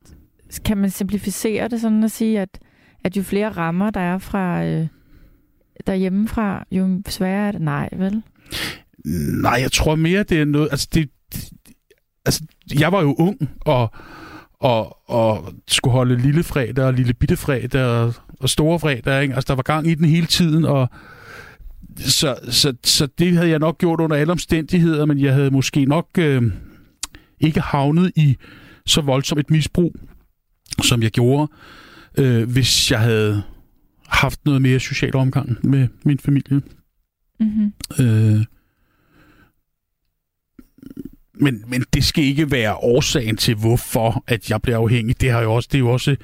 [0.64, 2.58] Kan man simplificere det sådan at sige, at,
[3.04, 4.86] at jo flere rammer, der er fra øh,
[5.86, 7.60] derhjemmefra, jo sværere er det?
[7.60, 8.22] Nej, vel?
[9.42, 10.68] Nej, jeg tror mere, det er noget...
[10.70, 11.50] Altså, det, det,
[12.24, 12.44] altså
[12.80, 13.90] jeg var jo ung, og,
[14.60, 19.22] og, og skulle holde lille fredag og lille bitte fredag og, og store fredag.
[19.22, 19.34] Ikke?
[19.34, 20.88] Altså, der var gang i den hele tiden, og
[21.98, 25.84] så, så, så det havde jeg nok gjort under alle omstændigheder, men jeg havde måske
[25.84, 26.42] nok øh,
[27.40, 28.36] ikke havnet i
[28.86, 29.96] så voldsomt et misbrug,
[30.82, 31.52] som jeg gjorde,
[32.18, 33.42] øh, hvis jeg havde
[34.08, 36.60] haft noget mere social omgang med min familie.
[37.40, 37.72] Mm-hmm.
[38.00, 38.44] Øh,
[41.40, 45.20] men, men det skal ikke være årsagen til, hvorfor at jeg bliver afhængig.
[45.20, 46.16] Det, har jo også, det er jo også,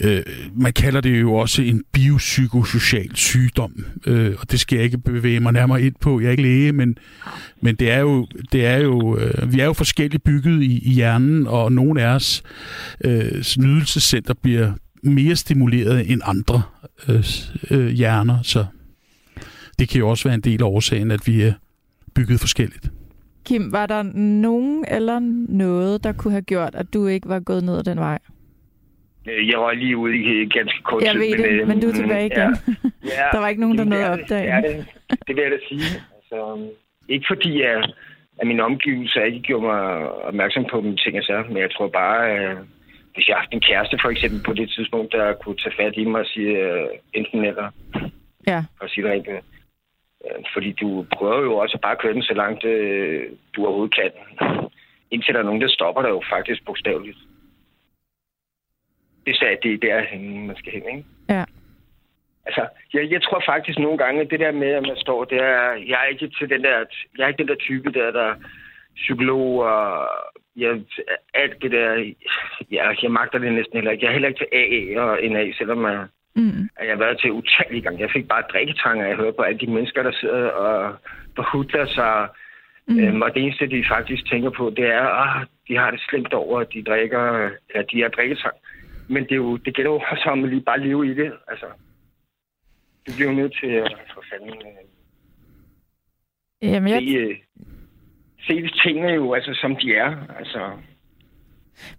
[0.00, 0.22] øh,
[0.54, 5.40] man kalder det jo også en biopsykosocial sygdom, øh, og det skal jeg ikke bevæge
[5.40, 6.20] mig nærmere ind på.
[6.20, 6.98] Jeg er ikke læge, men,
[7.62, 10.90] men det er jo, det er jo øh, vi er jo forskelligt bygget i, i
[10.90, 12.42] hjernen, og nogle af os
[13.04, 16.62] øh, nydelsescenter bliver mere stimuleret end andre
[17.08, 17.24] øh,
[17.70, 18.66] øh, hjerner, så
[19.78, 21.52] det kan jo også være en del af årsagen, at vi er
[22.14, 22.90] bygget forskelligt.
[23.46, 24.02] Kim, var der
[24.48, 27.98] nogen eller noget, der kunne have gjort, at du ikke var gået ned ad den
[27.98, 28.18] vej?
[29.28, 31.20] Øh, Jeg var lige ude i ganske kort Jeg tid.
[31.20, 32.50] ved det, øh, men du er tilbage igen.
[33.04, 34.86] Ja, Der var ikke nogen, der nåede det at opdage det.
[35.10, 35.36] Det, det.
[35.36, 35.88] vil jeg da sige.
[36.16, 36.68] Altså,
[37.08, 37.94] ikke fordi, at,
[38.38, 39.82] at min omgivelser ikke gjorde mig
[40.28, 42.56] opmærksom på mine ting og men jeg tror bare, at
[43.14, 46.04] hvis jeg haft en kæreste for eksempel på det tidspunkt, der kunne tage fat i
[46.04, 47.66] mig og sige uh, enten eller,
[48.46, 48.64] Ja.
[48.82, 49.40] at sige det Øh,
[50.52, 54.10] fordi du prøver jo også bare at køre den så langt, øh, du overhovedet kan.
[55.10, 57.18] Indtil der er nogen, der stopper dig jo faktisk bogstaveligt.
[59.26, 61.04] Det er det er der, man skal hen, ikke?
[61.28, 61.44] Ja.
[62.46, 65.98] Altså, jeg, jeg tror faktisk nogle gange, det der med, at man står der, jeg
[66.02, 66.84] er ikke til den der,
[67.18, 68.34] jeg er ikke den der type der, der
[68.96, 70.08] psykolog og
[70.56, 70.82] jeg,
[71.34, 72.12] alt det der,
[72.70, 74.04] ja, jeg magter det næsten heller ikke.
[74.04, 76.06] Jeg er heller ikke til AA og NA, selvom jeg,
[76.36, 76.68] mm.
[76.80, 78.00] jeg har været til utallige gange.
[78.00, 80.94] Jeg fik bare drikketanger, jeg hører på alle de mennesker, der sidder og
[81.36, 82.28] forhudler sig.
[82.88, 82.98] Mm.
[82.98, 86.00] Øhm, og det eneste, de faktisk tænker på, det er, at ah, de har det
[86.08, 88.54] slemt over, at de drikker, ja, de har drikketang.
[89.08, 91.32] Men det, er jo, det gælder jo også om at lige bare leve i det.
[91.48, 91.66] Altså,
[93.06, 94.50] du bliver jo nødt til at for fanden...
[96.62, 97.02] Øh, Jamen, jeg...
[97.02, 97.36] se, øh,
[98.46, 100.16] se tingene jo altså, som de er.
[100.38, 100.70] Altså.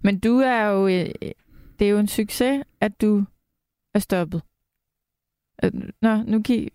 [0.02, 0.88] Men du er jo...
[0.88, 1.32] Øh,
[1.80, 3.26] det er jo en succes, at du
[3.97, 4.41] er stoppet.
[5.63, 6.69] Øh, nå, nu, gi-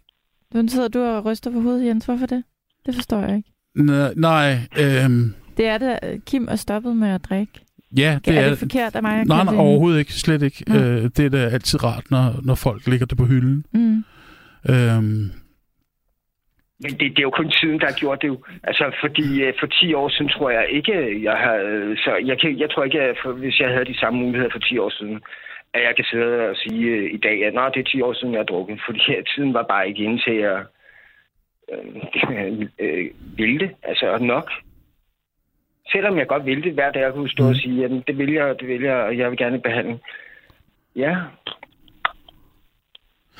[0.55, 2.05] nu sidder du og ryster på hovedet, Jens.
[2.05, 2.45] Hvorfor det?
[2.87, 3.53] Det forstår jeg ikke.
[3.75, 5.35] Nej, nej øhm...
[5.57, 7.53] Det er det, Kim er stoppet med at drikke.
[7.97, 9.21] Ja, det er, er det forkert af mig?
[9.21, 10.13] At nej, nej, overhovedet ikke.
[10.13, 10.65] Slet ikke.
[10.69, 10.75] Ja.
[10.83, 13.65] Øh, det er da altid rart, når, når folk ligger det på hylden.
[13.75, 14.05] Mm.
[14.71, 15.31] Øhm,
[16.85, 18.45] men det, det er jo kun tiden, der har gjort det jo.
[18.63, 21.57] Altså, fordi øh, for 10 år siden tror jeg ikke, jeg har...
[22.05, 24.59] Så jeg, kan, jeg tror ikke, at for, hvis jeg havde de samme muligheder for
[24.59, 25.21] 10 år siden,
[25.75, 28.33] at jeg kan sidde og sige øh, i dag, at det er 10 år siden,
[28.33, 28.81] jeg har drukket.
[28.87, 29.01] Fordi
[29.35, 30.61] tiden var bare ikke inde til at
[31.73, 33.71] øh, øh, ville det.
[33.83, 34.51] Altså nok.
[35.93, 38.33] Selvom jeg godt ville det hver dag, jeg kunne stå og sige, at det vil
[38.33, 39.99] jeg, det vil jeg, og jeg vil gerne behandle.
[40.97, 41.17] Ja,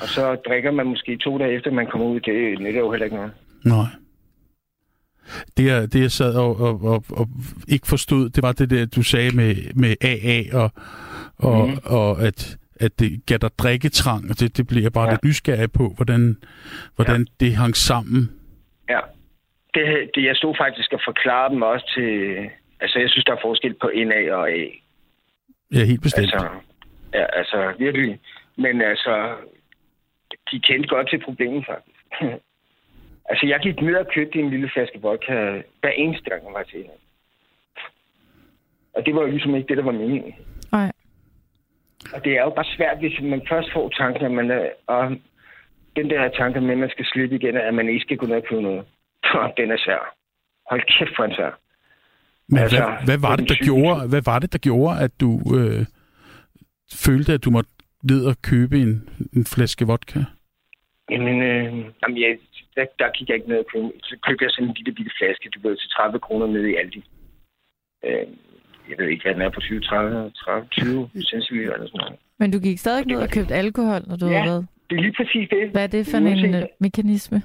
[0.01, 2.19] og så drikker man måske to dage efter, man kommer ud.
[2.19, 3.31] Det nytter jo heller ikke noget.
[3.65, 3.85] Nej.
[5.57, 7.27] Det jeg, det, jeg sad og, og, og, og
[7.67, 10.69] ikke forstod, det var det der, du sagde med, med AA, og,
[11.37, 11.77] og, mm.
[11.85, 15.11] og at, at det gav dig drikketrang, og det, det bliver jeg bare ja.
[15.11, 16.37] lidt nysgerrig på, hvordan,
[16.95, 17.45] hvordan ja.
[17.45, 18.31] det hang sammen.
[18.89, 18.99] Ja.
[19.73, 22.09] Det, det, jeg stod faktisk og forklare dem også til...
[22.79, 24.65] Altså, jeg synes, der er forskel på NA og A.
[25.73, 26.33] Ja, helt bestemt.
[26.33, 26.49] Altså,
[27.13, 28.19] ja, altså virkelig.
[28.55, 29.35] Men altså,
[30.51, 31.99] de kendte godt til problemet, faktisk.
[33.29, 35.33] altså, jeg gik ned og købte en lille flaske vodka
[35.81, 36.85] hver eneste gang, jeg var til
[38.95, 40.33] Og det var jo ligesom ikke det, der var meningen.
[40.71, 40.91] Nej.
[42.13, 45.17] Og det er jo bare svært, hvis man først får tanken, at man er, og
[45.95, 48.35] den der tanke med, at man skal slippe igen, at man ikke skal gå ned
[48.35, 48.85] og købe noget.
[49.57, 50.15] den er svær.
[50.69, 51.59] Hold kæft for en svær.
[52.47, 55.29] Men altså, hvad, hvad, var det, der gjorde, hvad var det, der gjorde, at du
[55.57, 55.85] øh,
[57.05, 57.69] følte, at du måtte
[58.03, 60.19] ned og købe en, en flaske vodka?
[61.09, 61.65] Jamen, øh,
[62.01, 62.29] jamen ja,
[62.75, 63.89] der, der gik jeg ikke ned og købe.
[64.03, 66.75] Så købte jeg sådan en lille bitte flaske, du ved, til 30 kroner nede i
[66.75, 67.01] Aldi.
[68.05, 68.27] Øh,
[68.89, 72.19] jeg ved ikke, hvad den er på 20, 30, 30 20 centiliter eller sådan noget.
[72.39, 74.67] Men du gik stadig ned og købte alkohol, når du ja, har været?
[74.89, 75.69] det er lige præcis det.
[75.69, 77.41] Hvad er det for en uh, mekanisme?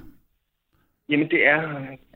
[1.09, 1.61] Jamen, det er,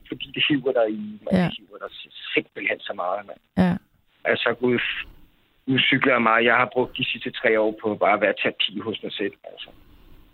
[0.08, 1.04] fordi det hiver dig i.
[1.24, 1.50] Man ja.
[1.56, 1.90] hiver dig
[2.34, 3.40] simpelthen så meget, mand.
[3.56, 3.76] Ja.
[4.24, 4.78] Altså, gud,
[5.66, 6.44] nu cykler jeg meget.
[6.44, 9.32] Jeg har brugt de sidste tre år på bare at være terapi hos mig selv.
[9.44, 9.68] Altså.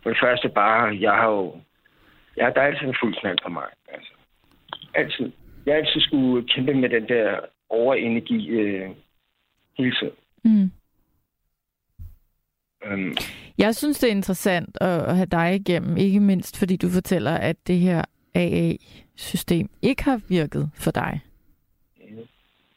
[0.03, 1.61] For det første bare, jeg har jo...
[2.37, 3.67] Ja, der er altid en fuld knald på mig.
[3.89, 4.13] Altså.
[4.95, 5.33] Altid.
[5.67, 8.91] Jeg har altid skulle kæmpe med den der overenergi øh,
[9.79, 10.15] hele tiden.
[10.45, 10.71] Mm.
[12.93, 13.15] Um,
[13.59, 17.57] jeg synes, det er interessant at have dig igennem, ikke mindst fordi du fortæller, at
[17.67, 21.21] det her AA-system ikke har virket for dig.
[21.97, 22.19] Mm.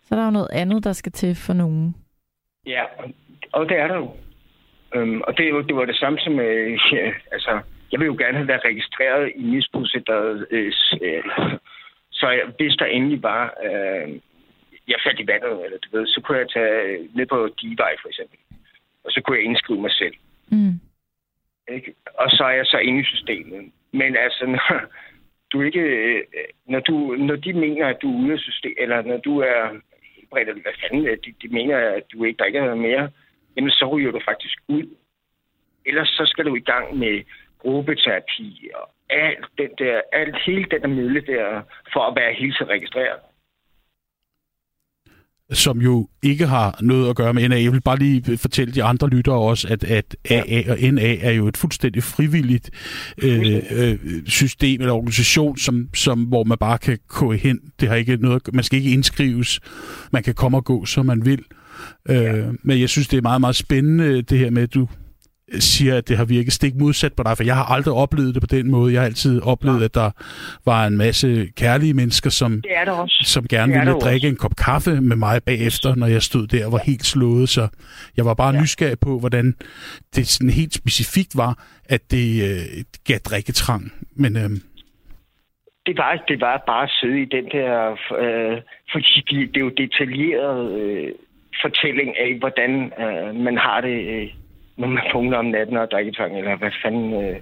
[0.04, 1.96] Så der er jo noget andet, der skal til for nogen.
[2.66, 2.84] Ja,
[3.52, 4.12] og det er der jo.
[4.96, 7.60] Um, og det, det var det samme som, øh, ja, altså,
[7.94, 11.24] jeg vil jo gerne have været registreret i misbrugscenteret, øh, øh,
[12.12, 14.08] så jeg, hvis der endelig var, øh,
[14.88, 18.08] jeg faldt i vandet, eller du ved, så kunne jeg tage ned på Divej for
[18.10, 18.38] eksempel,
[19.04, 20.16] og så kunne jeg indskrive mig selv.
[20.52, 20.80] Mm.
[21.76, 21.94] Ikke?
[22.14, 23.72] Og så er jeg så inde i systemet.
[23.92, 24.82] Men altså, når,
[25.52, 26.24] du ikke, øh,
[26.66, 29.80] når, du, når de mener, at du er ude af systemet, eller når du er
[30.16, 33.12] helbredt, hvad fanden, de, de mener, at du ikke drikker noget mere,
[33.56, 34.96] jamen så ryger du faktisk ud.
[35.86, 37.24] Ellers så skal du i gang med
[37.64, 38.50] gruppeterapi
[38.80, 41.46] og alt den der, alt, hele den der mølle der,
[41.94, 43.20] for at være helt så registreret
[45.54, 47.56] som jo ikke har noget at gøre med NA.
[47.56, 51.32] Jeg vil bare lige fortælle de andre lyttere også, at, at AA og NA er
[51.32, 52.70] jo et fuldstændig frivilligt
[53.24, 57.60] øh, øh, system eller organisation, som, som, hvor man bare kan gå hen.
[57.80, 59.60] Det har ikke noget, man skal ikke indskrives.
[60.12, 61.44] Man kan komme og gå, som man vil.
[62.10, 62.44] Øh, ja.
[62.64, 64.88] Men jeg synes, det er meget, meget spændende, det her med, at du
[65.60, 68.42] siger, at det har virket stik modsat på dig, for jeg har aldrig oplevet det
[68.42, 68.94] på den måde.
[68.94, 69.86] Jeg har altid oplevet, ja.
[69.86, 70.12] at der
[70.66, 72.64] var en masse kærlige mennesker, som,
[73.22, 74.28] som gerne ville drikke også.
[74.28, 77.50] en kop kaffe med mig bagefter, når jeg stod der og var helt slået.
[77.50, 77.68] Så
[78.18, 78.62] jeg var bare ja.
[78.62, 79.56] nysgerrig på, hvordan
[80.16, 83.92] det sådan helt specifikt var, at det øh, gav drikketrang.
[84.16, 84.50] Men, øh,
[85.86, 88.62] det var, det var bare at sidde i den der, øh,
[88.92, 91.12] fordi de, det er jo detaljeret øh,
[91.62, 94.28] fortælling af, hvordan øh, man har det, øh,
[94.78, 97.36] når man vågner om natten og drikketang, eller hvad fanden øh,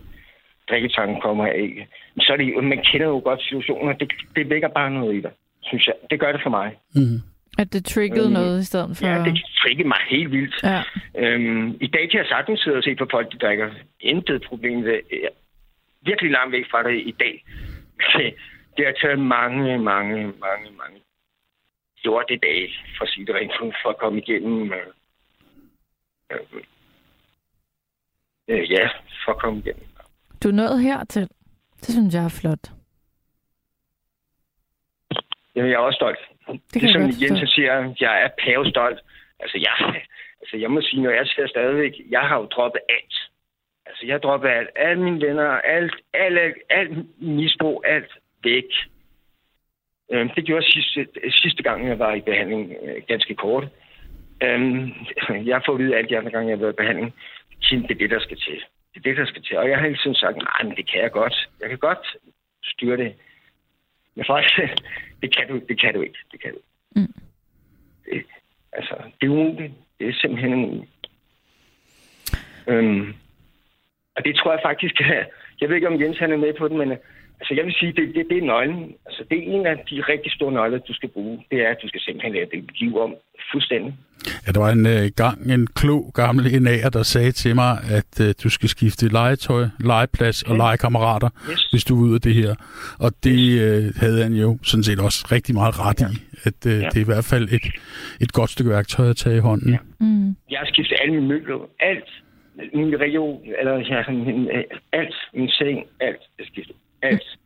[0.69, 1.87] drikketangen kommer af.
[2.19, 5.31] Så er det, man kender jo godt situationer, det, det vækker bare noget i dig,
[5.63, 5.95] synes jeg.
[6.09, 6.77] Det gør det for mig.
[6.95, 7.19] Mm.
[7.57, 8.33] At det triggede Mm.
[8.33, 9.07] noget i stedet for...
[9.07, 10.55] Ja, det triggede mig helt vildt.
[10.63, 10.81] Ja.
[11.17, 13.69] Øhm, I dag kan jeg sagtens sidde og se på folk, der drikker.
[13.99, 14.81] Intet problem.
[14.83, 15.29] Det er
[16.05, 17.43] virkelig langt væk fra det i dag.
[18.17, 18.33] Det,
[18.77, 20.97] det har taget mange, mange, mange, mange
[22.03, 24.73] lorte dage, for at sige det rent, for at komme igennem.
[24.73, 24.79] Øh,
[26.31, 26.39] øh,
[28.47, 28.89] øh, ja,
[29.25, 29.85] for at komme igennem.
[30.43, 31.29] Du er nået hertil.
[31.79, 32.71] Det synes jeg er flot.
[35.55, 36.19] Jamen, jeg er også stolt.
[36.73, 37.45] Det godt Jensen forstå.
[37.55, 38.99] siger, jeg er pavestolt.
[39.39, 40.01] Altså, jeg,
[40.41, 43.15] altså, jeg må sige, når jeg ser stadigvæk, jeg har jo droppet alt.
[43.85, 44.69] Altså, jeg har droppet alt.
[44.75, 48.11] Alle mine venner, alt, alt, alt, alt misbrug, alt
[48.43, 48.69] væk.
[50.11, 53.67] Øhm, det gjorde jeg sidste, sidste gang, jeg var i behandling, øh, ganske kort.
[54.43, 54.91] Øhm,
[55.49, 57.13] jeg fået at vide alt de andre gange, jeg har været i behandling.
[57.61, 58.59] Kim, det er det, der skal til.
[58.93, 59.57] Det er det, der skal til.
[59.57, 61.49] Og jeg har hele tiden sagt, nej, men det kan jeg godt.
[61.61, 62.17] Jeg kan godt
[62.63, 63.15] styre det.
[64.15, 64.83] Men faktisk,
[65.21, 66.19] det kan du, det kan du ikke.
[66.31, 66.59] Det kan du.
[66.95, 67.13] Mm.
[68.05, 68.25] Det,
[68.73, 69.73] altså, det er umuligt.
[69.99, 70.91] Det er simpelthen umuligt.
[72.67, 73.15] Øhm,
[74.15, 74.99] og det tror jeg faktisk,
[75.61, 76.97] jeg ved ikke, om Jens han er med på den, men
[77.41, 78.81] altså, jeg vil sige, det, det, det er nøglen.
[79.07, 81.35] Altså, det er en af de rigtig store nøgler, du skal bruge.
[81.51, 83.11] Det er, at du skal simpelthen lave dit liv om
[83.51, 83.93] fuldstændig.
[84.47, 88.11] Ja, der var en øh, gang en klog gammel enager, der sagde til mig, at
[88.25, 90.63] øh, du skal skifte legetøj, legeplads og Ja.
[90.63, 91.63] legekammerater, Yes.
[91.71, 92.55] hvis du er ude af det her.
[92.99, 96.13] Og det øh, havde han jo sådan set også rigtig meget ret i,
[96.47, 96.89] at øh, Ja.
[96.89, 97.65] det er i hvert fald et,
[98.21, 99.71] et godt stykke værktøj at tage i hånden.
[99.71, 99.77] Ja.
[99.99, 100.35] Mm.
[100.51, 102.09] Jeg har skiftet alle mine møbler, alt.
[102.73, 105.15] Min region, eller ja, min, øh, alt.
[105.33, 106.21] Min seng, alt.
[106.39, 106.75] Jeg skiftet.
[107.01, 107.39] Alt.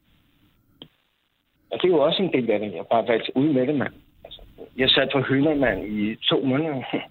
[1.71, 2.71] Og det er jo også en del af det.
[2.71, 3.93] Jeg har bare valgt ud med det, mand.
[4.25, 4.41] Altså,
[4.77, 6.83] jeg sad på hønder, mand, i to måneder.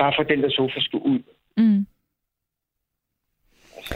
[0.00, 1.18] Bare for den der sofa skulle ud.
[1.56, 1.86] Mm.
[3.76, 3.94] Altså,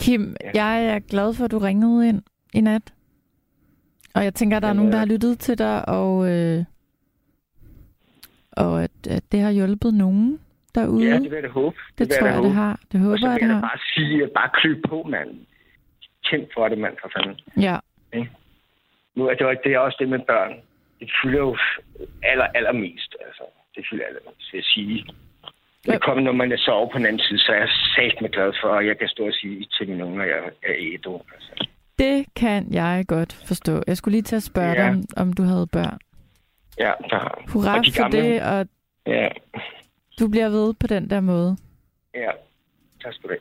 [0.00, 0.50] Kim, Ja.
[0.54, 2.22] jeg er glad for, at du ringede ind
[2.54, 2.94] i nat.
[4.14, 6.64] Og jeg tænker, at der er nogen, der øh, har lyttet til dig, og, øh,
[8.52, 10.40] og at, at det har hjulpet nogen
[10.80, 11.04] derude.
[11.08, 11.76] ja, det vil jeg da håbe.
[11.98, 12.74] det, vil tror jeg, da det har.
[12.92, 13.68] Det håber Og så jeg, vil det jeg da har.
[13.70, 15.30] bare sige, bare kryb på, mand.
[16.30, 17.36] Kæmp for det, mand, for fanden.
[17.66, 17.76] Ja.
[19.16, 20.52] Nu er det, jo- det er også det med børn.
[21.00, 21.56] Det fylder jo
[22.22, 23.16] aller, allermest.
[23.26, 23.42] Altså,
[23.74, 25.06] det fylder allermest, vil jeg sige.
[25.86, 28.20] Det kommer, når man er så over på den anden side, så er jeg sat
[28.22, 30.38] med glad for, at jeg kan stå og sige til mine unger, at jeg
[30.70, 31.20] er ædru.
[31.34, 31.66] Altså.
[31.98, 33.82] Det kan jeg godt forstå.
[33.86, 34.82] Jeg skulle lige til at spørge Ja.
[34.82, 35.98] dig, om, om du havde børn.
[36.78, 38.66] Ja, der, Hurra Og de for gamle- det, og
[39.06, 39.28] ja,
[40.20, 41.56] du bliver ved på den der måde.
[42.14, 42.30] ja.
[43.02, 43.40] Tak skal du have.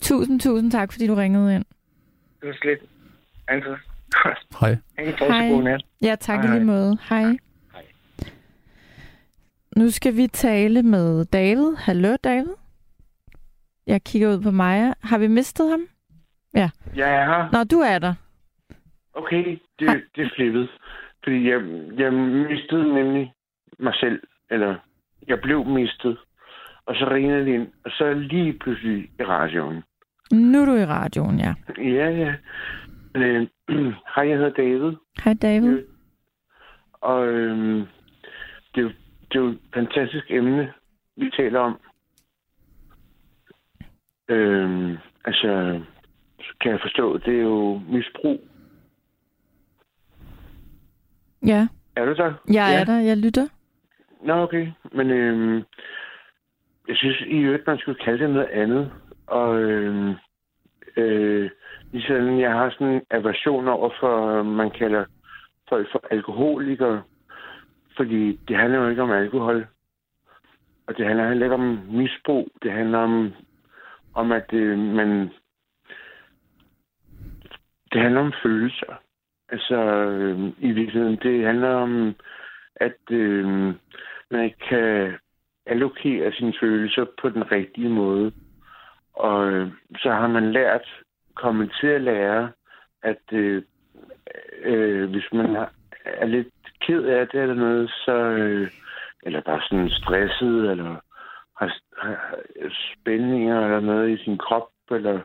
[0.00, 1.64] Tusind, tusind tak, fordi du ringede ind.
[2.40, 2.78] Det var slet.
[3.48, 3.76] Altså,
[4.60, 5.60] Hej.
[5.62, 5.82] nat.
[6.02, 6.64] Ja, tak Hej, i lige hej.
[6.64, 6.98] måde.
[7.08, 7.22] Hej.
[7.72, 7.86] Hej.
[9.76, 11.74] Nu skal vi tale med David.
[11.76, 12.54] Hallo, David.
[13.86, 14.92] Jeg kigger ud på Maja.
[15.02, 15.88] Har vi mistet ham?
[16.54, 16.70] Jeg
[17.14, 17.48] er her.
[17.52, 18.14] Nå, du er der.
[19.14, 19.58] Okay, Hej.
[19.78, 20.68] det, det er flippet.
[21.24, 21.60] Fordi jeg,
[21.98, 22.12] jeg
[22.50, 23.32] mistede nemlig
[23.78, 24.22] mig selv.
[24.50, 24.76] Eller,
[25.28, 26.18] jeg blev mistet.
[26.86, 27.68] Og så ringede det ind.
[27.84, 29.82] Og så lige pludselig i radioen.
[30.32, 31.54] Nu er du i radioen, ja.
[31.78, 32.34] Ja, ja.
[33.14, 33.46] Øh,
[34.14, 34.92] Hej, jeg hedder David.
[35.24, 35.82] Hej, David.
[36.92, 37.86] Og øhm,
[38.74, 38.88] det, er jo,
[39.32, 40.72] det er jo et fantastisk emne,
[41.16, 41.80] vi taler om.
[44.28, 45.80] Øhm, altså,
[46.60, 48.40] kan jeg forstå, det er jo misbrug.
[51.46, 52.32] Ja, Er du der?
[52.52, 52.98] jeg er der.
[52.98, 53.46] Jeg lytter.
[54.22, 54.66] Nå, okay.
[54.92, 55.64] Men øhm,
[56.88, 58.92] jeg synes i øvrigt, man skulle kalde det noget andet.
[59.26, 60.14] Og øhm,
[60.96, 61.50] øh,
[61.92, 65.04] ligesom jeg har sådan en aversion over for, man kalder
[65.68, 67.02] folk for alkoholikere.
[67.96, 69.66] Fordi det handler jo ikke om alkohol.
[70.86, 72.48] Og det handler heller ikke om misbrug.
[72.62, 73.32] Det handler om,
[74.14, 75.30] om at øh, man...
[77.92, 78.94] Det handler om følelser.
[79.48, 82.14] Altså, øh, i virkeligheden, det handler om,
[82.80, 83.46] at øh,
[84.30, 85.14] man kan
[85.66, 88.32] allokere sine følelser på den rigtige måde.
[89.12, 91.02] Og øh, så har man lært,
[91.34, 92.52] kommet til at lære,
[93.02, 93.62] at øh,
[94.62, 95.72] øh, hvis man har,
[96.04, 96.48] er lidt
[96.80, 98.70] ked af det eller noget, så, øh,
[99.22, 100.96] eller bare sådan stresset, eller
[101.56, 105.20] har, har øh, spændinger eller noget i sin krop, eller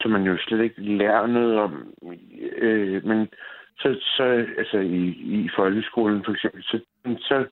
[0.00, 1.94] som man jo slet ikke lærer noget om.
[2.56, 3.28] Øh, men
[3.78, 5.06] så, så altså i,
[5.44, 7.46] i folkeskolen for eksempel, så, så,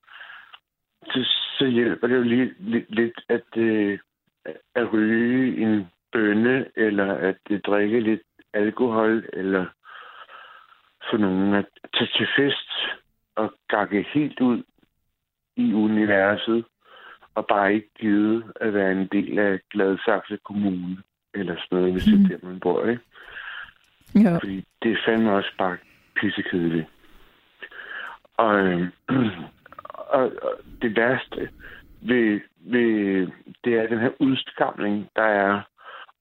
[1.05, 1.25] så,
[1.57, 3.99] så hjælper det jo lige, lidt, lidt at, øh,
[4.75, 8.21] at ryge en bønne, eller at drikke lidt
[8.53, 9.65] alkohol, eller
[11.09, 12.71] for nogen at tage til fest
[13.35, 14.63] og gakke helt ud
[15.55, 16.65] i universet,
[17.35, 20.97] og bare ikke givet at være en del af Gladsaxe Kommune,
[21.33, 22.11] eller sådan noget, hvis mm.
[22.11, 22.41] det er mhm.
[22.41, 23.01] der, man bor, ikke?
[24.15, 24.37] Ja.
[24.37, 25.77] Fordi det er fandme også bare
[26.21, 26.87] pissekedelig.
[28.37, 28.89] Og, øh,
[30.17, 31.49] og, og det værste
[32.01, 33.27] ved, ved,
[33.63, 35.61] det er den her udskamning, der er,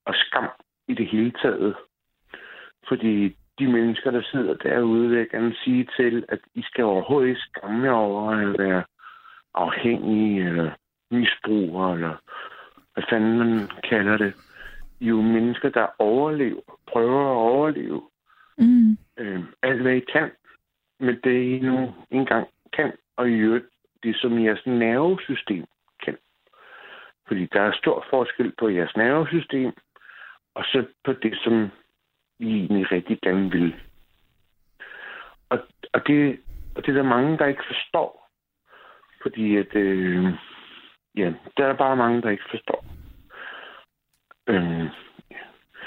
[0.04, 0.48] og skam
[0.88, 1.74] i det hele taget.
[2.88, 7.28] Fordi de mennesker, der sidder derude, vil jeg gerne sige til, at I skal overhovedet
[7.28, 8.84] ikke skamme jer over at være
[9.54, 10.70] afhængige, eller
[11.10, 12.16] misbrugere, eller
[12.94, 14.34] hvad fanden man kalder det.
[15.00, 18.02] I er jo mennesker, der overlever, prøver at overleve
[18.58, 20.30] Mm øh, alt, hvad I kan,
[21.00, 23.66] med det, I nu engang kan, og i øvrigt
[24.02, 25.64] det, som jeres nervesystem
[26.04, 26.16] kan.
[27.26, 29.72] Fordi der er stor forskel på jeres nervesystem,
[30.54, 31.70] og så på det, som
[32.38, 33.74] I egentlig rigtig gerne vil.
[35.48, 35.58] Og,
[35.92, 36.40] og, det,
[36.76, 38.30] og det er der mange, der ikke forstår.
[39.22, 40.24] Fordi at, øh,
[41.16, 42.84] ja, der er bare mange, der ikke forstår.
[44.46, 44.86] Øh,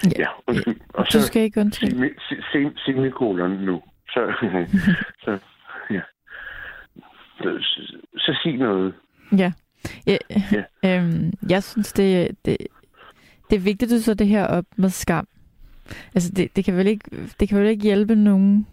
[0.04, 0.10] Ja.
[0.18, 0.80] ja, undskyld.
[0.94, 1.92] Og Du skal ikke undskylde.
[1.96, 3.82] semi- se- se- semikolon nu.
[4.10, 4.34] Så,
[5.24, 5.38] så
[5.92, 6.02] ja.
[7.38, 8.94] Så, så, så sig noget.
[9.38, 9.52] Ja.
[10.08, 10.18] ja.
[10.86, 12.58] Øhm, jeg synes, det, det,
[13.50, 15.28] det er vigtigt, at du så det her op med skam.
[16.16, 18.68] Altså, det, det, kan vel ikke, det kan vel ikke hjælpe nogen,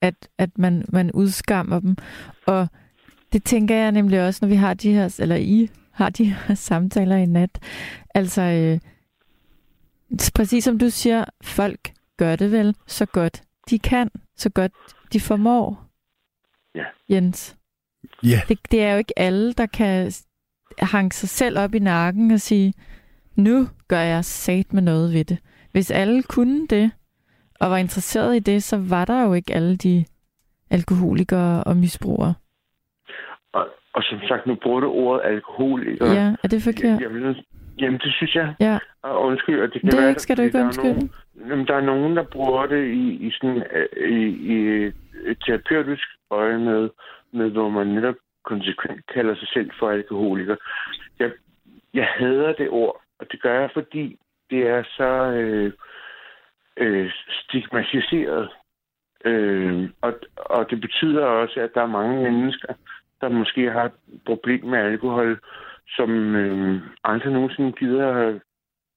[0.00, 1.96] at, at man, man udskammer dem.
[2.46, 2.68] Og
[3.32, 6.54] det tænker jeg nemlig også, når vi har de her, eller I har de her
[6.68, 7.58] samtaler i nat.
[8.14, 8.78] Altså, øh,
[10.34, 14.72] præcis som du siger, folk gør det vel så godt de kan, så godt
[15.12, 15.84] de formår.
[16.74, 16.84] Ja.
[17.10, 17.56] Jens.
[18.22, 20.12] Ja, Det, det er jo ikke alle, der kan
[20.78, 22.74] hanke sig selv op i nakken og sige,
[23.36, 25.38] nu gør jeg sat med noget ved det.
[25.72, 26.90] Hvis alle kunne det,
[27.60, 30.04] og var interesseret i det, så var der jo ikke alle de
[30.70, 32.34] alkoholikere og misbrugere.
[33.52, 36.12] Og, og som sagt, nu bruger du ordet alkoholiker.
[36.12, 37.00] Ja, er det forkert?
[37.00, 37.36] Jamen,
[37.80, 38.54] jamen, det synes jeg.
[38.60, 40.94] Ja, Og undskyld, og det kan det være, ikke, skal du ikke der er undskylde.
[40.94, 41.10] nogen-
[41.48, 44.84] Jamen, der er nogen, der bruger det i, i sådan øh, i, i
[45.26, 46.90] et terapeutisk øje med,
[47.32, 48.14] med, hvor man netop
[48.44, 50.56] konsekvent kalder sig selv for alkoholiker.
[51.18, 51.30] Jeg,
[51.94, 54.16] jeg hader det ord, og det gør jeg, fordi
[54.50, 55.72] det er så øh,
[56.76, 58.48] øh, stigmatiseret.
[59.24, 62.74] Øh, og, og det betyder også, at der er mange mennesker,
[63.20, 63.92] der måske har et
[64.26, 65.40] problem med alkohol,
[65.88, 68.40] som øh, aldrig nogensinde gider at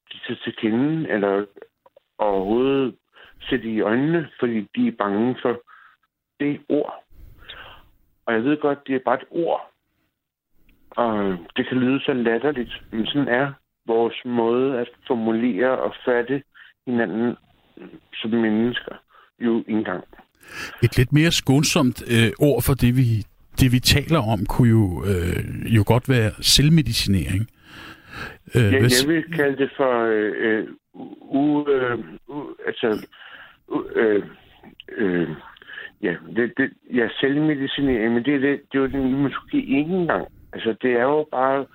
[0.10, 1.46] give sig til kende, eller
[2.18, 2.96] overhovedet
[3.50, 5.62] sætte i øjnene, fordi de er bange for
[6.40, 7.04] det ord.
[8.26, 9.72] Og jeg ved godt, det er bare et ord.
[10.90, 13.54] Og det kan lyde så latterligt, men sådan er
[13.86, 16.44] vores måde at formulere og fatte
[16.88, 17.36] hinanden
[18.14, 18.96] som mennesker
[19.40, 20.04] jo engang.
[20.84, 23.26] et lidt mere skånsomt øh, ord for det, vi,
[23.60, 27.44] det, vi taler om, kunne jo, øh, jo godt være selvmedicinering.
[28.56, 30.68] Øh, Jeg, hvis- jeg vil kalde det for øh, øh,
[31.42, 33.08] u, øh, u, altså,
[33.68, 34.24] u, øh,
[34.98, 35.30] øh,
[36.02, 39.94] ja, det, det, ja, selvmedicinering, men det, er det, det er jo det måske ikke
[40.02, 40.28] engang.
[40.54, 41.66] Altså, det er jo bare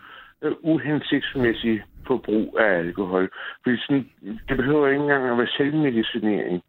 [0.43, 3.29] øh, uhensigtsmæssigt forbrug af alkohol.
[3.63, 4.09] Fordi sådan,
[4.49, 6.63] det behøver ikke engang at være selvmedicinering.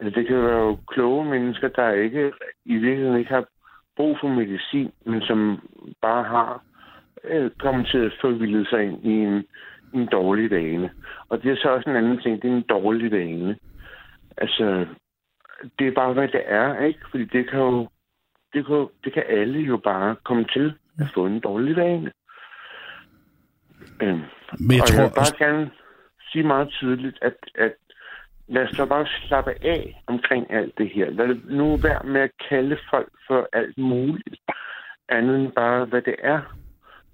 [0.00, 2.32] Altså, det kan være jo kloge mennesker, der ikke
[2.64, 3.44] i virkeligheden ikke har
[3.96, 5.68] brug for medicin, men som
[6.02, 6.62] bare har
[7.24, 9.44] øh, kommet til at forvilde sig ind i en,
[9.94, 10.90] en dårlig vane.
[11.28, 13.56] Og det er så også en anden ting, det er en dårlig vane.
[14.36, 14.86] Altså,
[15.78, 17.00] det er bare, hvad det er, ikke?
[17.10, 17.88] Fordi det kan jo,
[18.52, 22.12] det kan, det kan alle jo bare komme til at få en dårlig vane.
[24.02, 24.22] Øhm,
[24.58, 25.70] men jeg og tror, jeg vil bare gerne
[26.32, 27.74] sige meget tydeligt, at, at
[28.48, 31.10] lad os da bare slappe af omkring alt det her.
[31.10, 34.40] Lad nu være med at kalde folk for alt muligt,
[35.08, 36.40] andet end bare, hvad det er.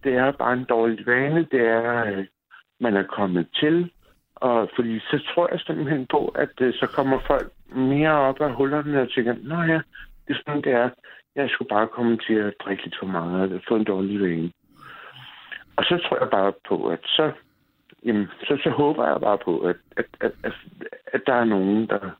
[0.04, 1.46] Det er bare en dårlig vane.
[1.50, 2.26] Det er, øh,
[2.80, 3.90] man er kommet til.
[4.34, 8.54] Og fordi så tror jeg simpelthen på, at øh, så kommer folk mere op af
[8.54, 9.80] hullerne og tænker, nå ja,
[10.26, 10.90] det er sådan, det er.
[11.36, 14.52] Jeg skulle bare komme til at drikke lidt for meget og få en dårlig vane.
[15.76, 17.32] Og så tror jeg bare på, at så,
[18.04, 20.52] jamen, så, så håber jeg bare på, at, at, at, at,
[21.06, 22.10] at der er nogen, der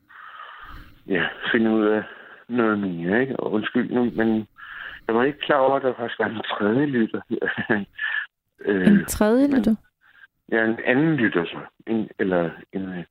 [1.07, 2.03] ja, finder ud af
[2.49, 3.21] noget mere.
[3.21, 3.37] Ikke?
[3.41, 4.47] Og undskyld nu, men
[5.07, 7.21] jeg var ikke klar over, at der faktisk var en tredje lytter
[8.65, 9.75] øh, En tredje lytter.
[10.53, 11.59] ja, en anden lytter så.
[11.87, 13.05] En, eller en, øh,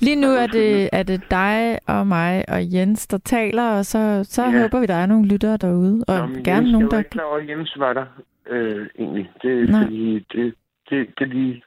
[0.00, 4.24] Lige nu er det, er det dig og mig og Jens, der taler, og så,
[4.24, 4.60] så Ja.
[4.62, 6.04] håber vi, der er nogle lyttere derude.
[6.08, 6.98] Og Nå, gerne Jens, nogen, jeg var der...
[6.98, 8.06] ikke klar over, at Jens var der,
[8.46, 9.30] øh, egentlig.
[9.42, 9.82] Det er Nej.
[9.82, 10.54] fordi, det,
[10.90, 11.62] det, det lige...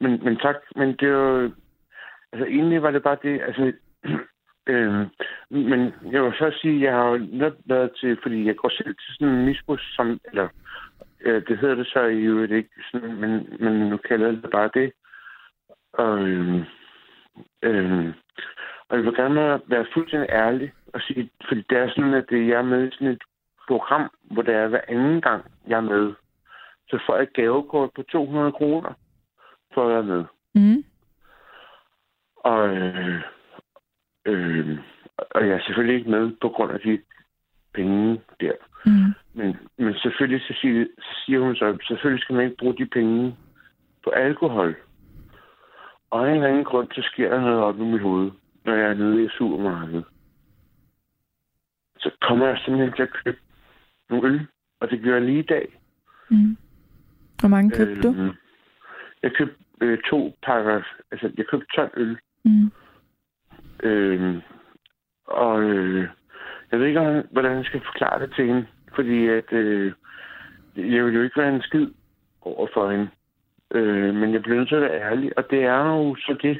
[0.00, 1.50] Men, men tak, men det er jo...
[2.32, 3.72] Altså, egentlig var det bare det, altså...
[4.72, 5.06] øh,
[5.50, 8.94] men jeg vil så sige, jeg har jo netop været til, fordi jeg går selv
[8.94, 10.48] til sådan en misbrugs, som, eller
[11.20, 14.50] øh, det hedder det så i øvrigt ikke, sådan, men, men nu kalder jeg det
[14.50, 14.92] bare det.
[15.92, 16.64] Og, øh,
[17.62, 18.14] øh,
[18.88, 22.58] og jeg vil gerne være fuldstændig ærlig og sige, fordi det er sådan, at jeg
[22.58, 23.22] er med i sådan et
[23.70, 26.14] program, hvor det er hver anden gang, jeg er med,
[26.88, 28.92] så får jeg et gavekort på 200 kroner
[29.74, 30.24] for at være med.
[30.54, 30.84] Mm.
[32.36, 33.20] Og, øh,
[34.24, 34.78] øh,
[35.34, 36.98] og jeg er selvfølgelig ikke med på grund af de
[37.74, 38.52] penge der.
[38.86, 39.12] Mm.
[39.34, 42.86] Men, men selvfølgelig så siger, så siger hun så, selvfølgelig skal man ikke bruge de
[42.86, 43.36] penge
[44.04, 44.76] på alkohol.
[46.10, 48.30] Og af en eller anden grund, så sker der noget op i mit hoved,
[48.64, 50.04] når jeg er nede i supermarkedet.
[51.98, 53.38] Så kommer jeg simpelthen til at købe
[54.10, 54.46] nogle øl,
[54.80, 55.78] og det gør jeg lige i dag.
[56.30, 56.56] Mm.
[57.40, 58.34] Hvor mange købte øh, du?
[59.22, 62.18] Jeg købte øh, to pakker, altså jeg købte 12 øl.
[62.44, 62.70] Mm.
[63.82, 64.42] Øh,
[65.24, 66.08] og øh,
[66.70, 69.92] jeg ved ikke, hvordan jeg skal forklare det til hende, fordi at, øh,
[70.76, 71.86] jeg vil jo ikke være en skid
[72.40, 73.08] over for hende.
[73.70, 76.58] Øh, men jeg bliver nødt til at være ærlig, og det er jo så det,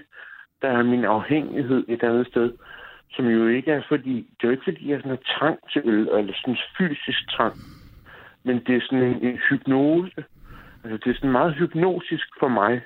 [0.62, 2.52] der er min afhængighed et andet sted,
[3.12, 5.82] som jo ikke er fordi, det er jo ikke fordi, jeg sådan har trang til
[5.84, 7.56] øl, eller sådan fysisk trang,
[8.44, 10.24] men det er sådan en, en hypnose.
[10.84, 12.82] Altså, det er sådan meget hypnotisk for mig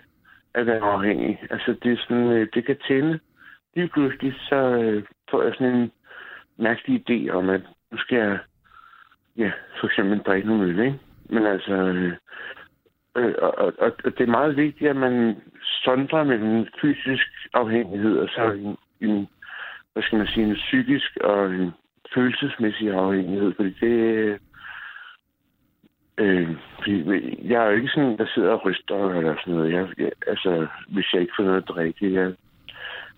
[0.54, 1.42] at være afhængig.
[1.50, 3.18] Altså, det er sådan, øh, det kan tænde.
[3.76, 5.92] Lige pludselig, så øh, får jeg sådan en
[6.56, 7.60] mærkelig idé om, at
[7.92, 8.38] nu skal jeg,
[9.36, 9.50] ja,
[9.80, 10.98] for eksempel drikke nogle øl, ikke?
[11.30, 12.12] Men altså, øh,
[13.16, 15.36] øh, og, og, og det er meget vigtigt, at man
[15.84, 19.28] sondrer mellem fysisk afhængighed og så en, en
[19.94, 21.72] hvad skal man sige, en psykisk og en
[22.14, 24.38] følelsesmæssig afhængighed, fordi det,
[26.18, 29.72] Øh, fordi jeg er jo ikke sådan, der sidder og ryster eller sådan noget.
[29.72, 32.34] Jeg, jeg, altså, hvis jeg ikke får noget at drikke, jeg,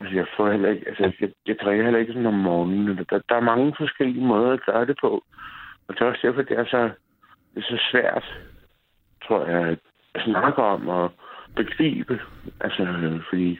[0.01, 2.97] altså, jeg får heller ikke, altså, jeg, jeg drikker heller ikke sådan om morgenen.
[3.11, 5.25] Der, der er mange forskellige måder at gøre det på.
[5.89, 6.83] Og det er også derfor, det er så,
[7.55, 8.25] det er så svært,
[9.29, 9.77] tror jeg,
[10.15, 11.13] at snakke om og
[11.57, 12.21] begribe.
[12.61, 13.59] Altså, fordi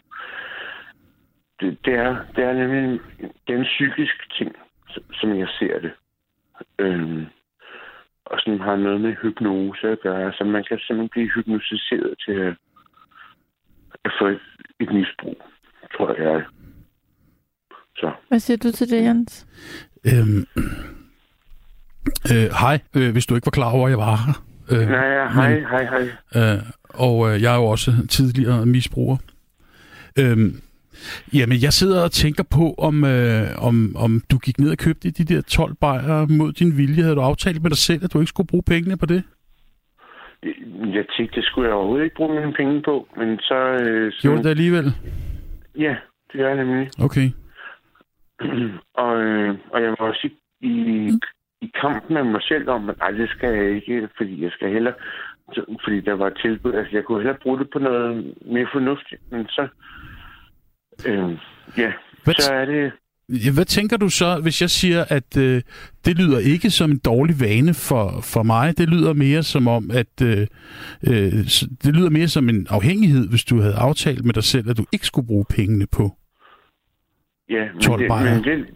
[1.61, 3.01] det, det, er, det er nemlig en,
[3.47, 4.53] det er en psykisk ting,
[4.89, 5.93] som- som jeg ser det.
[6.79, 7.25] Øhm,
[8.27, 10.33] og som har noget med hypnose at gøre.
[10.33, 12.55] Så man kan simpelthen blive hypnotiseret til at,
[14.05, 14.41] at få et,
[14.81, 15.43] et misbrug,
[15.97, 16.45] tror jeg.
[17.97, 18.13] Så.
[18.29, 19.47] Hvad siger du til det, Jens?
[20.07, 20.45] Øhm,
[22.33, 24.45] øh, hej, øh, hvis du ikke var klar over, at jeg var her.
[24.73, 26.55] Øh, Nej, ja, hej, men- hej, hej.
[26.55, 29.17] Øh, og øh, jeg er jo også tidligere misbruger.
[30.19, 30.61] Øhm,
[31.35, 35.11] jamen, jeg sidder og tænker på, om, øh, om, om du gik ned og købte
[35.11, 37.03] de der 12 bajer mod din vilje.
[37.03, 39.23] Havde du aftalt med dig selv, at du ikke skulle bruge pengene på det?
[40.97, 43.55] Jeg tænkte, det skulle jeg overhovedet ikke bruge mine penge på, men så...
[43.81, 44.85] Øh, så Gjorde det alligevel?
[45.79, 45.97] Ja,
[46.33, 46.89] det er jeg nemlig.
[47.01, 47.29] Okay.
[49.05, 50.29] og, øh, og jeg var også
[50.61, 51.11] i, i,
[51.61, 54.95] i kamp med mig selv om, at det skal jeg ikke, fordi jeg skal hellere...
[55.55, 56.73] så- Fordi der var tilbud.
[56.73, 59.21] Altså, jeg kunne hellere bruge det på noget mere fornuftigt.
[59.33, 59.69] Men så...
[61.07, 61.31] Øh,
[61.79, 61.93] ja,
[62.25, 62.93] Hvad, så er det...
[63.29, 65.63] Ja, hvad tænker du så, hvis jeg siger, at øh,
[66.05, 68.79] det lyder ikke som en dårlig vane for, for mig?
[68.79, 70.47] Det lyder mere som om, at øh,
[71.09, 71.33] øh,
[71.85, 74.87] det lyder mere som en afhængighed, hvis du havde aftalt med dig selv, at du
[74.93, 76.07] ikke skulle bruge pengene på.
[77.51, 78.67] Ja, men, 12 det, men, det,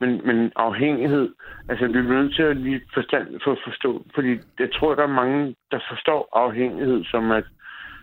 [0.00, 1.28] men, men afhængighed,
[1.68, 5.02] altså vi er nødt til at lige forstand, for at forstå, fordi jeg tror, der
[5.02, 7.44] er mange, der forstår afhængighed som, at,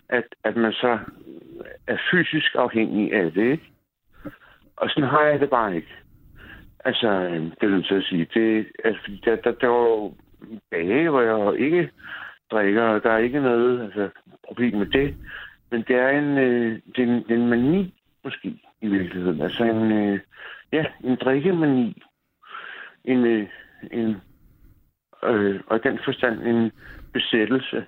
[0.10, 1.00] at, at man så
[1.88, 3.72] er fysisk afhængig af det, ikke?
[4.78, 5.94] Og sådan har jeg det bare ikke.
[6.86, 8.28] Altså, øh, det er jeg at sige.
[8.34, 10.14] Det, altså, fordi der, der, der var jo
[10.72, 11.92] dage, hvor jeg ikke
[12.52, 14.10] drikker, og der er ikke noget altså,
[14.44, 15.16] problem med det.
[15.72, 17.94] Men det er en, øh, det er en, det er en mani,
[18.24, 19.42] måske, i virkeligheden.
[19.42, 20.20] Altså en, øh,
[20.72, 22.04] ja, en drikkemani.
[23.06, 23.48] En, øh,
[23.92, 24.16] en,
[25.24, 26.72] øh, og i den forstand en
[27.14, 27.86] besættelse.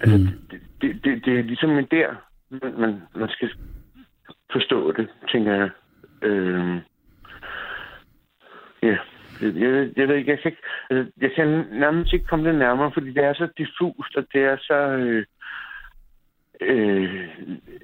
[0.00, 0.26] Altså, Mm.
[0.50, 2.14] det, det, det, det er ligesom en der,
[2.50, 3.50] man, man, man skal
[4.52, 5.70] forstå det, tænker jeg.
[6.22, 6.76] Øh,
[8.82, 8.96] ja,
[9.42, 12.58] jeg, jeg, jeg ved ikke, jeg kan, ikke, altså, jeg kan nærmest ikke komme det
[12.58, 14.74] nærmere, fordi det er så diffust, og det er så...
[14.74, 15.24] Øh,
[16.60, 17.28] øh,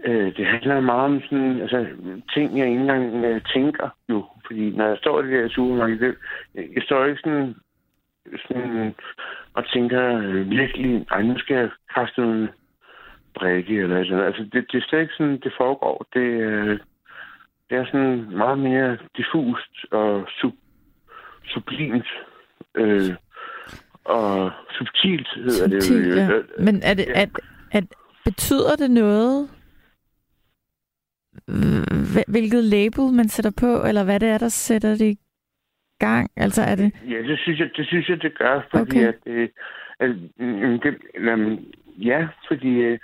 [0.04, 1.86] øh, det handler meget om sådan, altså,
[2.34, 4.24] ting, jeg ikke engang øh, tænker jo.
[4.46, 6.14] Fordi når jeg står i det der supermarked, det,
[6.54, 7.54] jeg, jeg står ikke sådan,
[8.48, 8.94] sådan
[9.54, 12.50] og tænker øh, virkelig, ej, nu skal jeg kaste noget
[13.40, 16.06] drikke eller sådan Altså, det, det er slet ikke sådan, det foregår.
[16.14, 16.78] Det, øh,
[17.70, 20.54] det er sådan meget mere diffust og sub,
[21.44, 22.06] sublimt.
[22.74, 23.14] Øh,
[24.04, 26.34] og subtilt hedder Subtil, det jo.
[26.34, 26.40] ja.
[26.64, 27.20] Men er det, Ja.
[27.22, 27.28] at,
[27.72, 27.84] at,
[28.24, 29.48] betyder det noget,
[31.50, 35.18] Hv- hvilket label man sætter på, eller hvad det er, der sætter det i
[35.98, 36.30] gang?
[36.36, 36.92] Altså er det...
[37.10, 39.08] Ja, det synes jeg, det, synes jeg, det gør, fordi Okay.
[39.08, 39.48] at, øh,
[40.00, 40.10] at
[40.40, 42.98] øh, det, jamen, ja, fordi øh,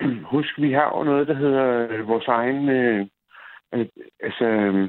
[0.32, 3.06] husk, vi har jo noget, der hedder øh, vores egen, øh,
[3.74, 3.86] øh,
[4.20, 4.84] altså, øh,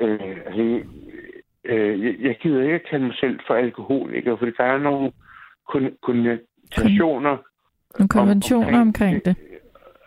[0.00, 0.82] øh, altså,
[1.64, 5.12] øh, jeg, jeg gider ikke at kalde mig selv for alkoholiker, fordi der er nogle
[5.70, 7.36] kon- konnotationer
[7.98, 9.36] Nogle konventioner om- omkring det?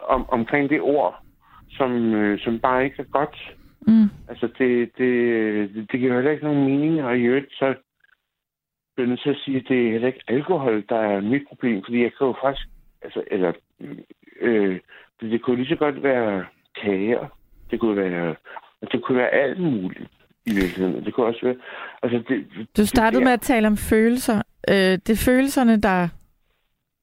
[0.02, 1.24] om, omkring det ord,
[1.70, 3.56] som, øh, som bare ikke er godt.
[3.88, 4.10] Mm.
[4.30, 5.10] Altså, det, det,
[5.76, 7.76] det, det giver heller ikke nogen mening, og i øvrigt, så
[8.96, 11.84] bliver nødt til at sige, at det er heller ikke alkohol, der er mit problem,
[11.84, 12.68] fordi jeg kan jo faktisk,
[13.02, 13.52] altså, eller,
[14.42, 14.80] øh,
[15.22, 16.46] det, kunne lige så godt være
[16.82, 17.28] kager,
[17.72, 18.36] det kunne være,
[18.92, 20.10] det kunne være alt muligt
[20.46, 21.06] i virkeligheden.
[21.06, 21.56] Det kunne også være,
[22.04, 24.42] altså, det, Du startede det, med at tale om følelser.
[24.70, 26.08] Øh, det er følelserne, der,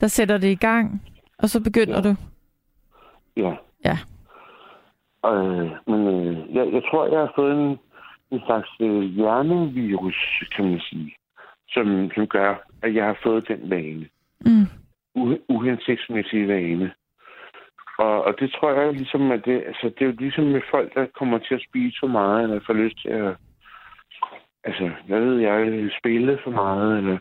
[0.01, 1.03] der sætter det i gang,
[1.39, 2.03] og så begynder Ja.
[2.03, 2.15] du.
[3.37, 3.55] Ja.
[3.85, 3.97] Ja.
[5.31, 7.79] Øh, men øh, jeg, jeg tror, jeg har fået en,
[8.31, 11.15] en slags øh, hjernevirus, kan man sige,
[11.69, 14.07] som, som gør, at jeg har fået den vane.
[14.41, 14.67] Mm.
[15.49, 16.93] Uhensigtsmæssige vane.
[17.99, 20.95] Og, og det tror jeg ligesom, at det, altså, det er jo ligesom med folk,
[20.95, 23.37] der kommer til at spise for meget, eller får lyst til at,
[24.65, 27.19] altså, hvad ved jeg, spille for meget, eller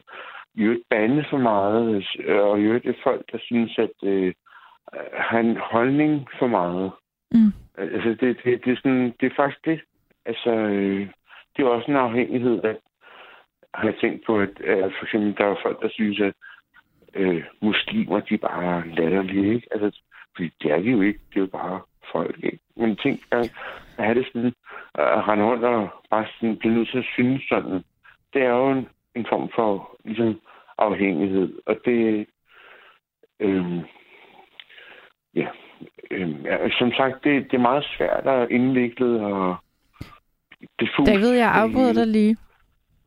[0.55, 4.33] i øvrigt bande for meget, og i øvrigt er folk, der synes, at øh,
[5.13, 6.91] har en holdning for meget.
[7.31, 7.53] Mm.
[7.77, 9.81] Altså, det, det, det, er sådan, det er faktisk det.
[10.25, 11.07] Altså, øh,
[11.55, 12.77] det er også en afhængighed, at
[13.73, 16.33] har jeg tænkt på, at øh, for eksempel, der er folk, der synes, at
[17.15, 19.67] øh, muslimer, de er bare latterlige, ikke?
[19.71, 20.01] Altså,
[20.35, 21.19] fordi det er de jo ikke.
[21.29, 22.59] Det er jo bare folk, ikke?
[22.75, 23.51] Men tænk at,
[23.97, 24.53] have det sådan,
[24.93, 27.83] at rende rundt og bare sådan blive nødt til at synes sådan.
[28.33, 30.41] Det er jo en, en form for, ligesom,
[30.77, 31.53] afhængighed.
[31.65, 32.27] Og det,
[33.39, 33.77] øh,
[35.35, 35.47] ja,
[36.11, 39.55] øh, ja, som sagt, det, det er meget svært og indviklet og
[40.79, 41.11] diffust.
[41.11, 42.37] David, jeg afbryder dig lige.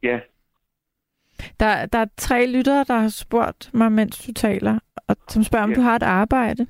[0.03, 0.21] Ja,
[1.61, 4.79] Der, der er tre lyttere, der har spurgt mig, mens du taler,
[5.09, 5.77] og som spørger, om Ja.
[5.77, 6.67] du har et arbejde.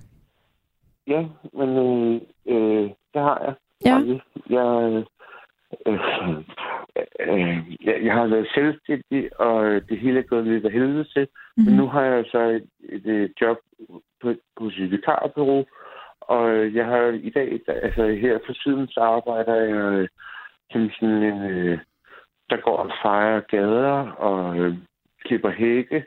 [1.06, 3.54] ja, men øh, øh, det har jeg.
[3.84, 3.96] Ja.
[4.50, 5.04] Jeg,
[5.86, 5.94] øh,
[7.20, 11.28] øh, jeg, jeg har været selvstændig, og det hele er gået lidt af helvede til.
[11.56, 11.64] Mm.
[11.64, 11.78] Men Mm.
[11.80, 13.56] nu har jeg så et, et, et job
[14.22, 15.64] på, på et vikarbureau,
[16.20, 20.08] og jeg har i dag, altså her for tiden, så arbejder jeg øh,
[20.72, 21.78] som sådan en, øh,
[22.50, 24.74] der går og fejrer gader og øh,
[25.24, 26.04] klipper hække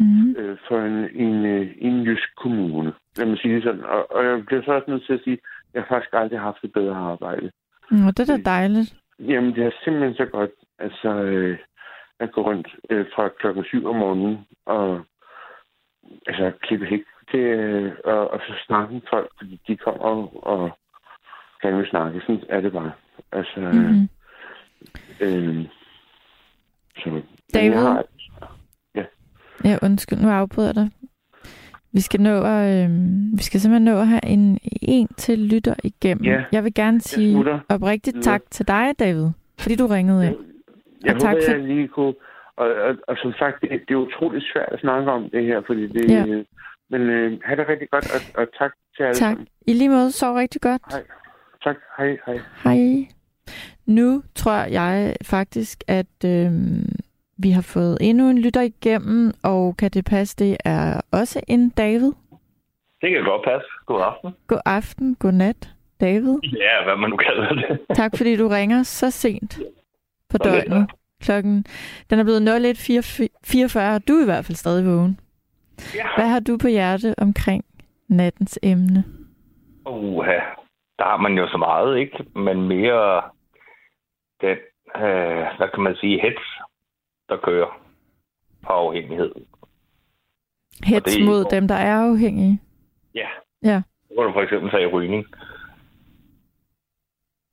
[0.00, 0.30] Mm.
[0.38, 2.92] øh, for en, en, øh, en jysk kommune.
[3.16, 3.84] Lad mig sige det sådan.
[3.84, 5.40] Og, og jeg bliver så også nødt til at sige, at
[5.74, 7.50] jeg har faktisk aldrig haft et bedre arbejde.
[7.90, 8.94] Og det er da dejligt.
[9.18, 10.50] Jamen, det er simpelthen så godt.
[10.78, 11.58] Altså, øh,
[12.20, 15.00] at gå rundt øh, fra klokken 7 om morgenen og
[16.26, 17.02] altså, klippe hæk.
[17.32, 20.70] Det, øh, og, og så snakke med folk, fordi de kommer og, og
[21.62, 22.20] gerne vil snakke.
[22.20, 22.92] Sådan er det bare.
[23.32, 23.78] Altså, mm.
[23.78, 24.08] Mm.
[25.20, 25.66] øh,
[27.54, 27.70] David?
[27.72, 28.04] Jeg har,
[29.64, 30.90] Ja, undskyld, nu afbryder jeg dig.
[31.92, 32.90] Vi skal nå at, øh,
[33.38, 36.24] vi skal simpelthen nå at have en, en til lytter igennem.
[36.24, 36.44] Ja.
[36.52, 39.26] Jeg vil gerne sige oprigtigt tak til dig, David,
[39.58, 40.36] fordi du ringede ind.
[41.04, 42.14] Jeg Og tak håber, for- jeg lige kunne...
[42.56, 45.62] Og, og, og som sagt, det, det er utroligt svært at snakke om det her,
[45.66, 46.10] fordi det...
[46.10, 46.24] Ja.
[46.24, 46.42] Ja.
[46.90, 49.30] Men øh, have det rigtig godt, og, og tak til alle Tak.
[49.30, 49.46] sammen.
[49.66, 50.82] I lige måde, sov rigtig godt.
[50.90, 51.02] Hej.
[51.64, 51.76] Tak.
[51.98, 52.38] Hej, hej.
[52.64, 53.06] Hej.
[53.86, 56.52] Nu tror jeg faktisk, at øh,
[57.38, 61.68] vi har fået endnu en lytter igennem, og kan det passe, det er også en
[61.70, 62.12] David?
[63.00, 63.68] Det kan godt passe.
[63.86, 64.30] God aften.
[64.46, 65.68] God aften, god nat,
[66.00, 66.38] David.
[66.42, 67.80] Ja, hvad man nu kalder det.
[67.94, 69.58] Tak fordi du ringer så sent
[70.28, 70.90] på Så lidt, døgnet.
[71.22, 71.64] Klokken,
[72.10, 75.20] den er blevet 01.44, og du er i hvert fald stadig vågen.
[75.94, 76.06] Ja.
[76.16, 77.64] Hvad har du på hjerte omkring
[78.08, 79.04] nattens emne?
[79.86, 80.38] Uha,
[81.00, 82.24] der har man jo så meget, ikke?
[82.34, 83.22] Men mere
[84.40, 84.58] den,
[84.96, 86.42] øh, hvad kan man sige, hets,
[87.28, 87.80] der kører
[88.66, 89.34] på afhængighed.
[90.84, 92.60] Hets det mod dem, der er afhængige.
[93.14, 93.28] Ja.
[93.62, 93.82] Ja.
[94.08, 95.26] Kan du for eksempel tage rygning.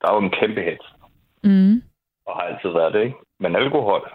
[0.02, 0.86] Der er jo en kæmpe hets,
[1.44, 1.82] Mm.
[2.26, 3.18] og har altid været det, ikke?
[3.40, 4.12] Men alkohol,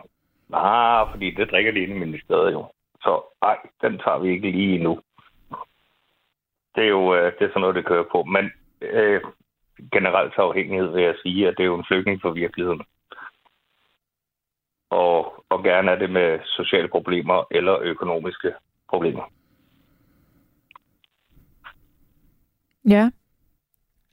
[0.48, 2.72] nej, fordi det drikker de inde i ministeriet jo.
[3.00, 5.00] Så ej, den tager vi ikke lige nu.
[6.74, 8.22] Det er jo øh, det er sådan noget, det kører på.
[8.24, 8.50] Men
[8.82, 9.20] øh,
[9.92, 12.82] generelt afhængighed vil jeg sige, at det er jo en flygtning for virkeligheden.
[14.90, 18.52] Og, og gerne er det med sociale problemer eller økonomiske
[18.88, 19.32] problemer.
[22.88, 23.10] Ja.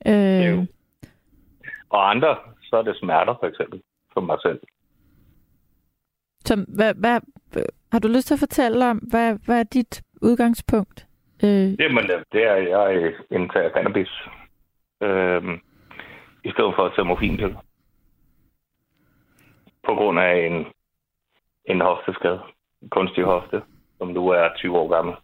[0.07, 0.65] Øh, jo-
[1.89, 3.81] Og andre, så er det smerter for eksempel,
[4.13, 4.59] som mig selv.
[6.45, 7.19] Så hvad, hvad,
[7.91, 11.07] har du lyst til at fortælle om, hvad, hvad er dit udgangspunkt?
[11.43, 11.79] Øh.
[11.81, 14.09] Jamen, det er, at jeg indtager cannabis.
[15.03, 15.43] Øh,
[16.43, 17.59] I stedet for at tage morfinpiller.
[19.87, 20.65] På grund af en,
[21.65, 22.39] en hofteskade.
[22.81, 23.61] En kunstig hofte,
[23.97, 25.15] som nu er 20 år gammel.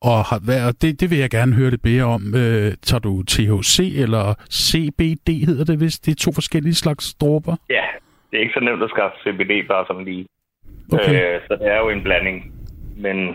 [0.00, 2.22] Og det, det vil jeg gerne høre lidt mere om.
[2.42, 7.56] Øh, tager du THC eller CBD hedder det, hvis det er to forskellige slags dråber?
[7.70, 7.86] Ja,
[8.30, 10.26] det er ikke så nemt at skaffe CBD bare som lige.
[10.92, 11.34] Okay.
[11.34, 12.52] Øh, så det er jo en blanding,
[12.96, 13.28] men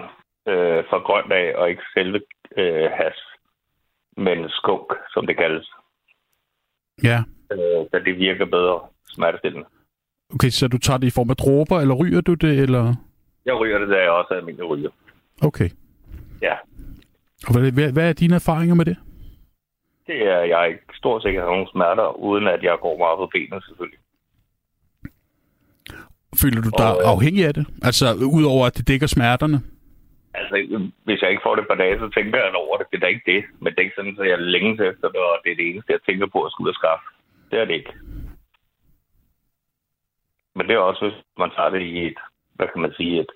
[0.51, 2.19] øh, fra grønt af, og ikke selve
[2.57, 3.17] øh, has,
[4.18, 5.72] men skunk, som det kaldes.
[7.03, 7.24] Ja.
[7.51, 9.68] Øh, så det virker bedre smertestillende.
[10.34, 12.95] Okay, så du tager det i form af dråber, eller ryger du det, eller?
[13.45, 14.89] Jeg ryger det, da jeg også er almindelig ryger.
[15.41, 15.70] Okay.
[16.41, 16.55] Ja.
[17.47, 18.97] Og hvad, hvad, hvad er dine erfaringer med det?
[20.07, 23.30] Det er, jeg ikke stort set har nogen smerter, uden at jeg går meget på
[23.34, 23.99] benene, selvfølgelig.
[26.41, 27.66] Føler du dig og, afhængig af det?
[27.84, 28.05] Altså,
[28.38, 29.61] udover at det dækker smerterne?
[30.53, 32.87] Altså, hvis jeg ikke får det på dage, så tænker jeg over det.
[32.91, 33.43] Det er da ikke det.
[33.59, 35.93] Men det er ikke sådan, at jeg længes efter det, og det er det eneste,
[35.93, 37.05] jeg tænker på at skulle ud og skaffe.
[37.51, 37.93] Det er det ikke.
[40.55, 42.19] Men det er også, hvis man tager det i et,
[42.53, 43.31] hvad kan man sige, et,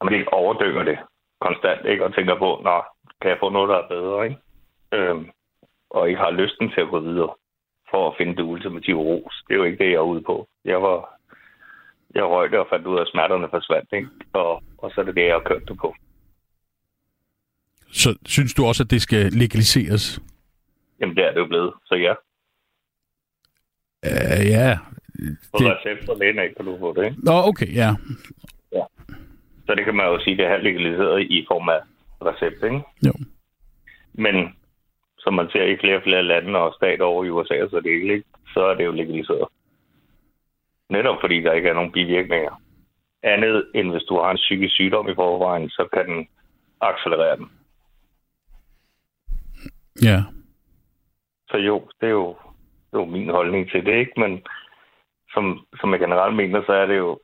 [0.00, 0.98] at man ikke overdynger det
[1.40, 2.04] konstant, ikke?
[2.04, 2.82] Og tænker på, nå,
[3.20, 4.40] kan jeg få noget, der er bedre, ikke?
[4.92, 5.30] Øhm,
[5.90, 7.34] og ikke har lysten til at gå videre
[7.90, 9.44] for at finde det ultimative ros.
[9.48, 10.48] Det er jo ikke det, jeg er ude på.
[10.64, 11.18] Jeg var
[12.14, 14.08] jeg røgte og fandt ud af, at smerterne forsvandt, ikke?
[14.32, 15.94] Og, og så er det det, jeg har kørt det på.
[17.92, 20.20] Så synes du også, at det skal legaliseres?
[21.00, 22.14] Jamen, det er det jo blevet, så ja.
[24.06, 24.78] Uh, ja.
[25.52, 25.66] På det...
[25.66, 27.16] recept for lægen af, kan du få det, ikke?
[27.22, 27.90] Nå, okay, ja.
[28.72, 28.84] Ja.
[29.66, 31.80] Så det kan man jo sige, det er legaliseret i form af
[32.22, 32.80] recept, ikke?
[33.06, 33.12] Jo.
[34.12, 34.56] Men
[35.18, 37.90] som man ser i flere og flere lande og stater over i USA, så det
[37.90, 38.24] ikke,
[38.54, 39.48] så er det jo legaliseret.
[40.90, 42.62] Netop fordi der ikke er nogen bivirkninger.
[43.22, 46.28] Andet end hvis du har en psykisk sygdom i forvejen, så kan den
[46.80, 47.50] accelerere den.
[50.02, 50.22] Ja.
[51.50, 52.36] Så jo, det er jo,
[52.90, 54.20] det er jo min holdning til det, ikke?
[54.20, 54.42] Men
[55.30, 57.20] som, som jeg generelt mener, så er det jo,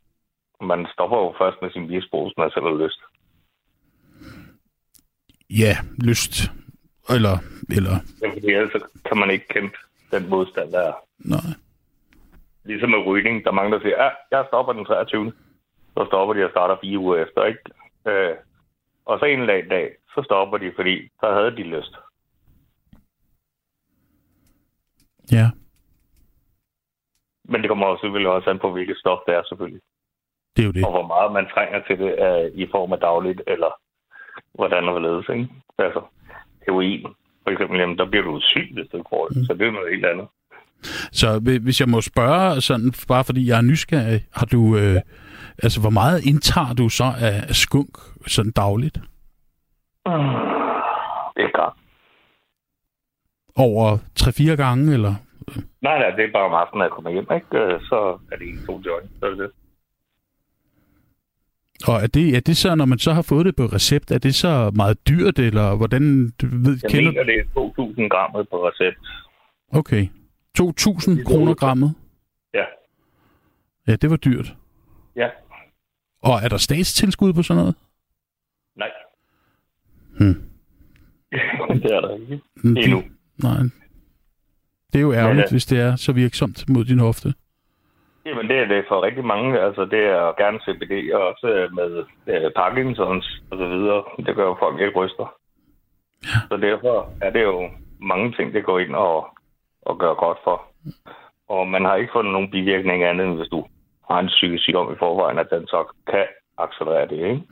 [0.60, 3.00] man stopper jo først med sin misbrug, hvis man selv har lyst.
[5.50, 6.50] Ja, lyst.
[7.10, 7.36] Eller,
[7.76, 7.96] eller...
[8.22, 9.76] Ja, fordi ellers kan man ikke kæmpe
[10.10, 10.92] den modstand, der er.
[11.18, 11.54] Nej
[12.64, 15.32] ligesom med rygning, der er mange, der siger, ja, jeg stopper den 23.
[15.94, 17.62] Så stopper de og starter fire uger efter, ikke?
[18.08, 18.36] Øh,
[19.04, 21.94] og så en anden dag, så stopper de, fordi så havde de lyst.
[25.32, 25.50] Ja.
[27.44, 29.80] Men det kommer også selvfølgelig også an på, hvilket stof det er, selvfølgelig.
[30.56, 30.84] Det er jo det.
[30.84, 33.72] Og hvor meget man trænger til det uh, i form af dagligt, eller
[34.54, 35.48] hvordan det ledes, ikke?
[35.78, 36.00] Altså,
[36.66, 37.06] heroin,
[37.42, 39.36] for eksempel, jamen, der bliver du syg, hvis du får det.
[39.36, 39.44] Mm.
[39.44, 40.28] Så det er noget helt andet.
[41.12, 45.00] Så hvis jeg må spørge, sådan, bare fordi jeg er nysgerrig, har du, øh,
[45.62, 47.94] altså hvor meget indtager du så af skunk
[48.26, 48.96] sådan dagligt?
[50.06, 50.34] Mm,
[51.34, 51.72] det er klart.
[53.56, 55.14] Over 3-4 gange, eller?
[55.82, 57.58] Nej, nej, det er bare om aftenen, når jeg kommer hjem, ikke?
[57.58, 59.50] Øh, så er det en to joint, så er det det.
[61.88, 64.18] Og er det, er det så, når man så har fået det på recept, er
[64.18, 67.10] det så meget dyrt, eller hvordan du ved, jeg kender...
[67.10, 68.98] mener, det er 2.000 gram på recept.
[69.72, 70.06] Okay.
[70.58, 71.94] 2.000 kroner grammet?
[72.54, 72.64] Ja.
[73.86, 74.54] Ja, det var dyrt.
[75.16, 75.28] Ja.
[76.22, 77.76] Og er der statstilskud på sådan noget?
[78.76, 78.90] Nej.
[80.18, 80.42] Hmm.
[81.82, 82.40] det er der ikke.
[82.64, 83.02] Endnu.
[83.42, 83.62] Nej.
[84.92, 87.34] Det er jo ærgerligt, Men, hvis det er så virksomt mod din hofte.
[88.26, 89.60] Jamen, det er det for rigtig mange.
[89.60, 94.04] Altså, det er gerne CBD, og også med øh, Parkinsons og så videre.
[94.26, 95.34] Det gør jo folk ikke ryster.
[96.24, 96.38] Ja.
[96.50, 97.70] Så derfor er det jo
[98.00, 99.28] mange ting, det går ind og
[99.90, 100.62] at gøre godt for.
[101.48, 103.66] Og man har ikke fundet nogen bivirkning andet, end hvis du
[104.10, 106.26] har en psykisk sygdom i forvejen, at den så kan
[106.58, 107.42] accelerere det, ikke?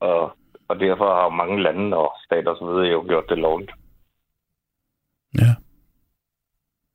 [0.00, 0.36] Og,
[0.68, 3.70] og derfor har mange lande og stater så videre jo gjort det lovligt.
[5.38, 5.52] Ja.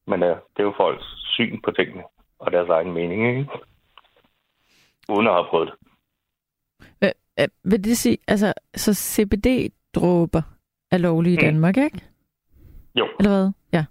[0.08, 1.06] Men uh, det er jo folks
[1.36, 2.04] syn på tingene
[2.40, 3.50] og deres egen mening, ikke?
[5.10, 5.72] Uden at have prøvet
[7.02, 7.14] det.
[7.40, 10.42] Øh, vil det sige, altså, så CBD-dråber
[10.92, 11.42] er lovlige i mm.
[11.42, 12.04] Danmark, ikke?
[12.96, 13.08] Jo.
[13.20, 13.52] Eller hvad?
[13.72, 13.86] Ja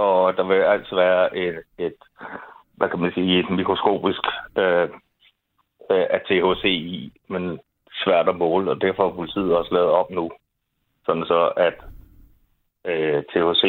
[0.00, 1.94] og der vil altid være et, et
[2.76, 4.22] hvad kan man sige, et mikroskopisk
[4.58, 4.88] øh,
[5.90, 7.60] øh af THC i, men
[8.04, 10.30] svært at måle, og derfor har politiet også lavet op nu,
[11.06, 11.76] sådan så at
[12.86, 13.64] øh, THC,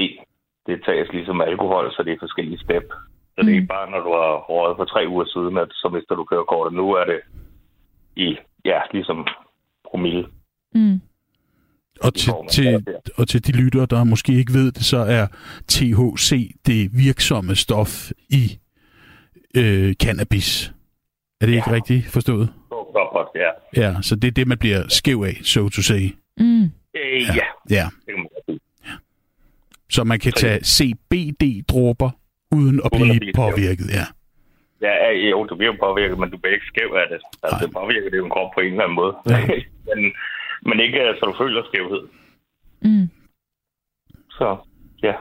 [0.68, 2.88] det tages ligesom alkohol, så det er forskellige step.
[3.36, 3.46] Så mm.
[3.46, 6.16] det er ikke bare, når du har røget for tre uger siden, at så mister
[6.16, 6.74] du kørekortet.
[6.78, 7.20] Nu er det
[8.16, 9.28] i, ja, ligesom
[9.90, 10.28] promille.
[10.76, 11.02] Mm.
[12.04, 12.86] Og til, til,
[13.18, 15.28] og til de lyttere, der måske ikke ved det, så er
[15.68, 18.60] THC det virksomme stof i
[19.58, 20.74] øh, cannabis.
[21.42, 21.58] Er det ja.
[21.58, 22.50] ikke rigtigt forstået?
[23.14, 23.52] Godt, ja.
[23.82, 26.04] Ja, så det er det, man bliver skæv af, so to say.
[26.38, 26.64] Mm.
[26.64, 27.34] Øh, Ja.
[27.36, 27.48] ja.
[27.70, 28.28] Ja, det kan man.
[29.96, 32.10] Så man kan tage CBD-dråber
[32.52, 34.06] uden at Uden at blive påvirket, ja.
[34.88, 37.20] Ja, jo, du bliver påvirket, men du bliver ikke skæv af det.
[37.44, 37.62] Altså, Nej.
[37.62, 39.14] det påvirker en krop på en eller anden måde.
[39.30, 39.40] Ja.
[39.88, 40.00] men,
[40.68, 42.04] men ikke, øh, så du føler skævhed.
[42.82, 43.08] Mm.
[44.30, 44.58] Så,
[45.04, 45.16] ja.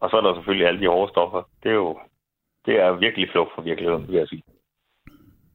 [0.00, 1.42] Og så er der selvfølgelig alle de hårde stoffer.
[1.62, 1.98] Det er jo
[2.66, 4.42] det er virkelig flugt fra virkeligheden, vil jeg sige.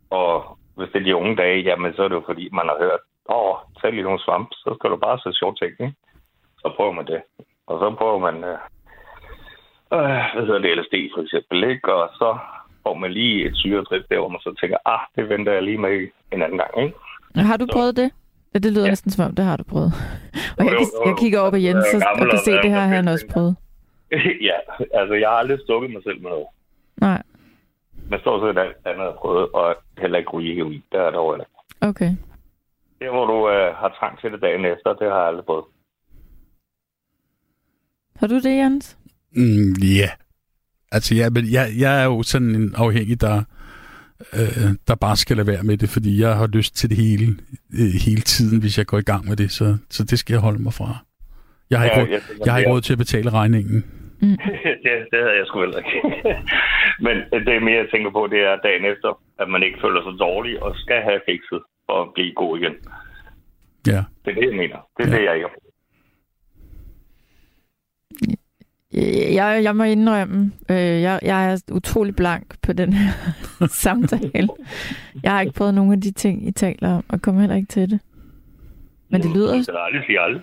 [0.09, 2.77] Og hvis det er de unge dage, jamen så er det jo fordi, man har
[2.83, 5.93] hørt, åh, tag lige nogle svamp, så skal du bare se short ikke?
[6.61, 7.21] Så prøver man det.
[7.67, 8.57] Og så prøver man, øh,
[9.93, 11.93] øh, hvad hedder det, LSD for eksempel, ikke?
[11.93, 12.37] Og så
[12.83, 15.77] får man lige et syretrip der, hvor man så tænker, ah, det venter jeg lige
[15.77, 16.97] med en anden gang, ikke?
[17.35, 18.11] Har du Så- prøvet det?
[18.53, 18.89] Det lyder ja.
[18.89, 19.91] Næsten som om, det har du prøvet.
[20.57, 22.39] Og jeg, Jo, kan, jo, jeg kigger over på Jens Jeg og, og kan og
[22.39, 23.55] se, det her har han også prøvet.
[24.49, 24.57] ja,
[24.99, 26.45] altså jeg har aldrig stukket mig selv med noget.
[26.97, 27.21] Nej,
[28.09, 30.83] Men stort set alt andet har prøvet, og heller ikke ryge heroin.
[30.91, 31.45] Det er der heller
[31.81, 32.11] okay.
[33.01, 35.65] Der, hvor du øh, har trang til det dagen efter, det har jeg aldrig prøvet.
[38.19, 38.97] Har du det, Jens?
[39.35, 40.09] Mm, ja.
[40.91, 43.43] Altså, ja, men jeg, jeg er jo sådan en afhængig, der,
[44.33, 47.27] øh, der bare skal lade være med det, fordi jeg har lyst til det hele,
[47.79, 50.41] øh, hele tiden, hvis jeg går i gang med det, så, så det skal jeg
[50.41, 50.97] holde mig fra.
[51.69, 53.77] Jeg har, ikke, råd, jeg, jeg har ikke råd til at betale regningen.
[54.83, 55.91] det, det havde jeg sgu heller ikke.
[57.05, 59.09] Men det er mere, jeg tænker på, det er dagen efter,
[59.41, 62.75] at man ikke føler sig dårlig og skal have fikset for at blive god igen.
[63.93, 64.01] Ja.
[64.23, 64.79] Det er det, jeg mener.
[64.97, 65.15] Det er Ja.
[65.17, 65.55] det, jeg ikke har.
[68.93, 73.11] Jeg, jeg må indrømme, øh, jeg, jeg er utrolig blank på den her
[73.83, 74.49] samtale.
[75.23, 77.67] Jeg har ikke prøvet nogen af de ting, I taler om, og kommer heller ikke
[77.67, 77.99] til det.
[79.09, 79.55] Men det lyder...
[79.55, 80.41] Det er aldrig sige aldrig.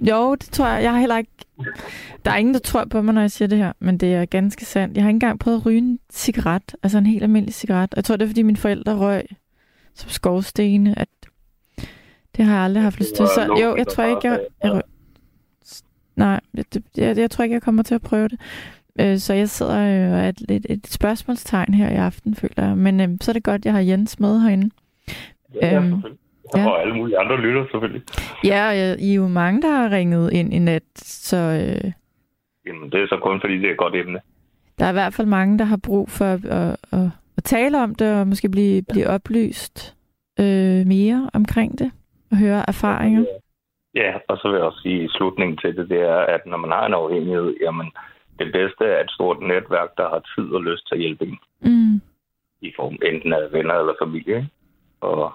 [0.00, 0.82] Jo, det tror jeg.
[0.82, 1.30] Jeg har heller ikke...
[2.24, 4.24] Der er ingen, der tror på mig, når jeg siger det her, men det er
[4.24, 4.96] ganske sandt.
[4.96, 7.94] Jeg har ikke engang prøvet at ryge en cigaret, altså en helt almindelig cigaret.
[7.96, 9.22] Jeg tror, det er, fordi mine forældre røg
[9.94, 11.08] som skovstene, at
[12.36, 13.26] det har jeg aldrig haft lyst til.
[13.26, 14.40] Så jo, jeg tror ikke, jeg...
[14.62, 14.82] jeg røg...
[16.16, 18.40] Nej, det, jeg, jeg tror ikke, jeg kommer til at prøve det.
[19.00, 19.88] Øh, Så jeg sidder og
[20.24, 22.76] er et, et, et spørgsmålstegn her i aften, føler jeg.
[22.78, 24.70] Men øh, så er det godt, jeg har Jens med herinde.
[25.62, 26.18] Ja, Øhm, selvfølgelig.
[26.56, 26.66] ja.
[26.68, 28.02] Og alle mulige andre lytter, selvfølgelig.
[28.44, 31.36] Ja, og jeg- I er jo mange, der har ringet ind i nat, så...
[31.36, 31.92] Øh,
[32.66, 34.18] Jamen, det er så kun fordi, det er et godt emne.
[34.78, 37.82] Der er i hvert fald mange, der har brug for at, at, at, at tale
[37.82, 39.94] om det, og måske blive, blive oplyst
[40.40, 41.90] øh, mere omkring det,
[42.30, 43.20] og høre erfaringer.
[43.20, 43.26] Ja,
[44.28, 46.70] og så vil jeg også sige, at slutningen til det, det er, at når man
[46.70, 47.92] har en afhængighed, jamen,
[48.38, 51.38] det bedste er et stort netværk, der har tid og lyst til at hjælpe en.
[51.60, 52.00] Mm.
[52.60, 54.36] i form enten af venner eller familie.
[54.36, 54.50] Ikke?
[55.00, 55.32] Og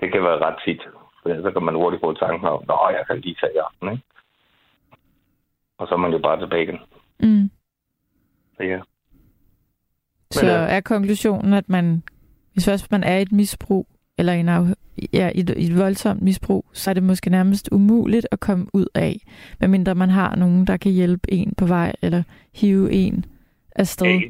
[0.00, 0.82] det kan være ret tit.
[1.22, 3.92] For så kan man hurtigt få tanken om, at jeg kan lige tage i aften.
[3.92, 4.04] Ikke?
[5.78, 6.78] Og så er man jo bare tilbage igen.
[7.20, 7.50] Mm.
[8.56, 8.80] Så ja.
[10.30, 12.02] Så øh, er konklusionen, at man,
[12.52, 13.86] hvis først man er i et misbrug,
[14.18, 14.74] eller i, en af,
[15.12, 18.66] ja, i, et, i et voldsomt misbrug, så er det måske nærmest umuligt at komme
[18.72, 19.16] ud af,
[19.60, 22.22] medmindre man har nogen, der kan hjælpe en på vej, eller
[22.54, 23.24] hive en
[23.76, 24.20] afsted.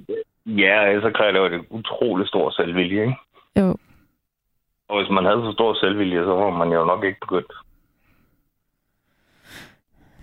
[0.47, 3.01] Ja, så kræver det et utroligt stor selvvilje.
[3.03, 3.15] Ikke?
[3.59, 3.77] Jo.
[4.89, 7.53] Og hvis man havde så stor selvvilje, så var man jo nok ikke begyndt.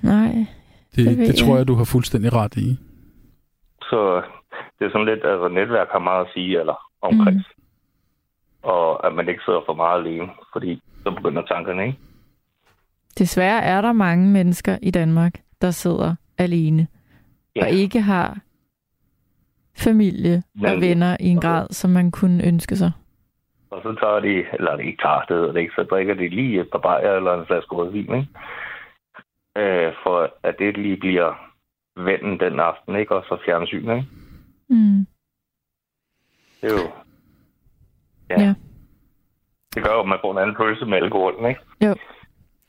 [0.01, 0.45] Nej.
[0.95, 1.57] Det, Det det tror jeg.
[1.57, 2.77] jeg, du har fuldstændig ret i.
[3.81, 4.21] Så
[4.79, 7.35] det er sådan lidt, altså netværk har meget at sige, eller omkreds.
[7.35, 7.58] Mm.
[8.61, 11.99] Og at man ikke sidder for meget alene, fordi så begynder tankerne, ikke?
[13.17, 16.87] Desværre er der mange mennesker i Danmark, der sidder alene,
[17.55, 17.61] Ja.
[17.65, 18.37] og ikke har
[19.77, 20.41] familie og
[20.71, 22.91] Men- venner i en grad, som man kunne ønske sig.
[23.69, 26.61] Og så tager de, eller de ikke tager det, det ikke, så drikker de lige
[26.61, 28.27] et par bajer eller en flaske rødvin, ikke?
[29.57, 31.51] Øh, for at det lige bliver
[31.95, 33.15] vennen den aften, ikke?
[33.15, 34.05] Og så fjernsyn, ikke?
[34.69, 35.05] Mm.
[36.61, 36.89] Det er jo...
[38.29, 38.41] Ja.
[38.41, 38.53] Ja.
[39.75, 41.61] Det gør jo, at man får en anden følelse med alkoholen, ikke?
[41.85, 41.95] Jo.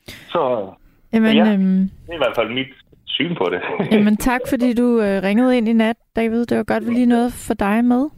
[0.09, 0.71] Så
[1.13, 1.53] Jamen, Ja.
[1.53, 2.69] øhm, det er i hvert fald mit
[3.05, 3.61] syn på det.
[3.95, 6.47] jamen tak, fordi du øh, ringede ind i nat, David.
[6.47, 8.09] Det var godt, vi lige noget for dig med.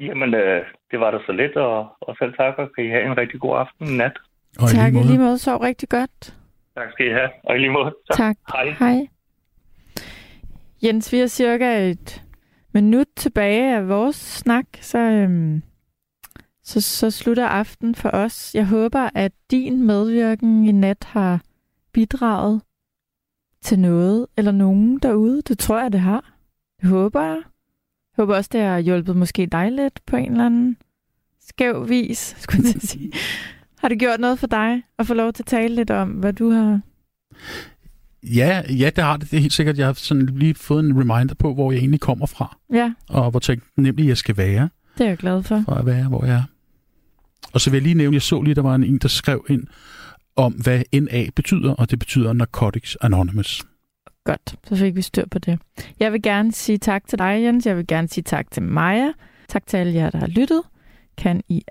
[0.00, 3.04] Jamen, øh, det var da så lidt, og, og selv tak, og kan I have
[3.06, 4.12] en rigtig god aften i nat.
[4.58, 5.28] Og tak, i lige lige måde.
[5.28, 5.38] måde.
[5.38, 6.34] Sov rigtig godt.
[6.76, 7.94] Tak skal I have, og i lige måde.
[8.16, 8.36] Tak.
[8.52, 8.74] Hej.
[8.78, 9.06] Hej.
[10.82, 12.22] Jens, vi har cirka et
[12.74, 15.62] minut tilbage af vores snak, så, øhm,
[16.64, 18.50] så, så slutter aften for os.
[18.54, 21.40] Jeg håber, at din medvirken i nat har
[21.92, 22.60] bidraget
[23.62, 25.42] til noget eller nogen derude.
[25.42, 26.34] Det tror jeg, det har.
[26.80, 27.42] Det håber jeg.
[28.16, 30.76] Jeg håber også, det har hjulpet måske dig lidt på en eller anden
[31.48, 33.12] skæv vis, skulle jeg sige.
[33.78, 36.32] Har det gjort noget for dig at få lov til at tale lidt om, hvad
[36.32, 36.80] du har
[38.22, 39.30] Ja, ja, det har det.
[39.30, 39.78] Det er helt sikkert.
[39.78, 43.30] Jeg har sådan lige fået en reminder på, hvor jeg egentlig kommer fra, Ja, og
[43.30, 45.62] hvor taknemmelig jeg skal være, det er jeg glad for.
[45.68, 46.42] for at være, hvor jeg er.
[47.52, 49.66] Og så vil jeg lige nævne, jeg så lige, der var en, der skrev ind
[50.36, 53.62] om, hvad NA betyder, og det betyder Narcotics Anonymous.
[54.24, 55.58] Godt, så fik vi styr på det.
[56.00, 57.66] Jeg vil gerne sige tak til dig, Jens.
[57.66, 59.12] Jeg vil gerne sige tak til Maja.
[59.48, 60.62] Tak til alle jer, der har lyttet.
[61.16, 61.62] Kan I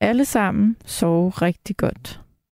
[0.00, 2.20] alle sammen sove rigtig godt.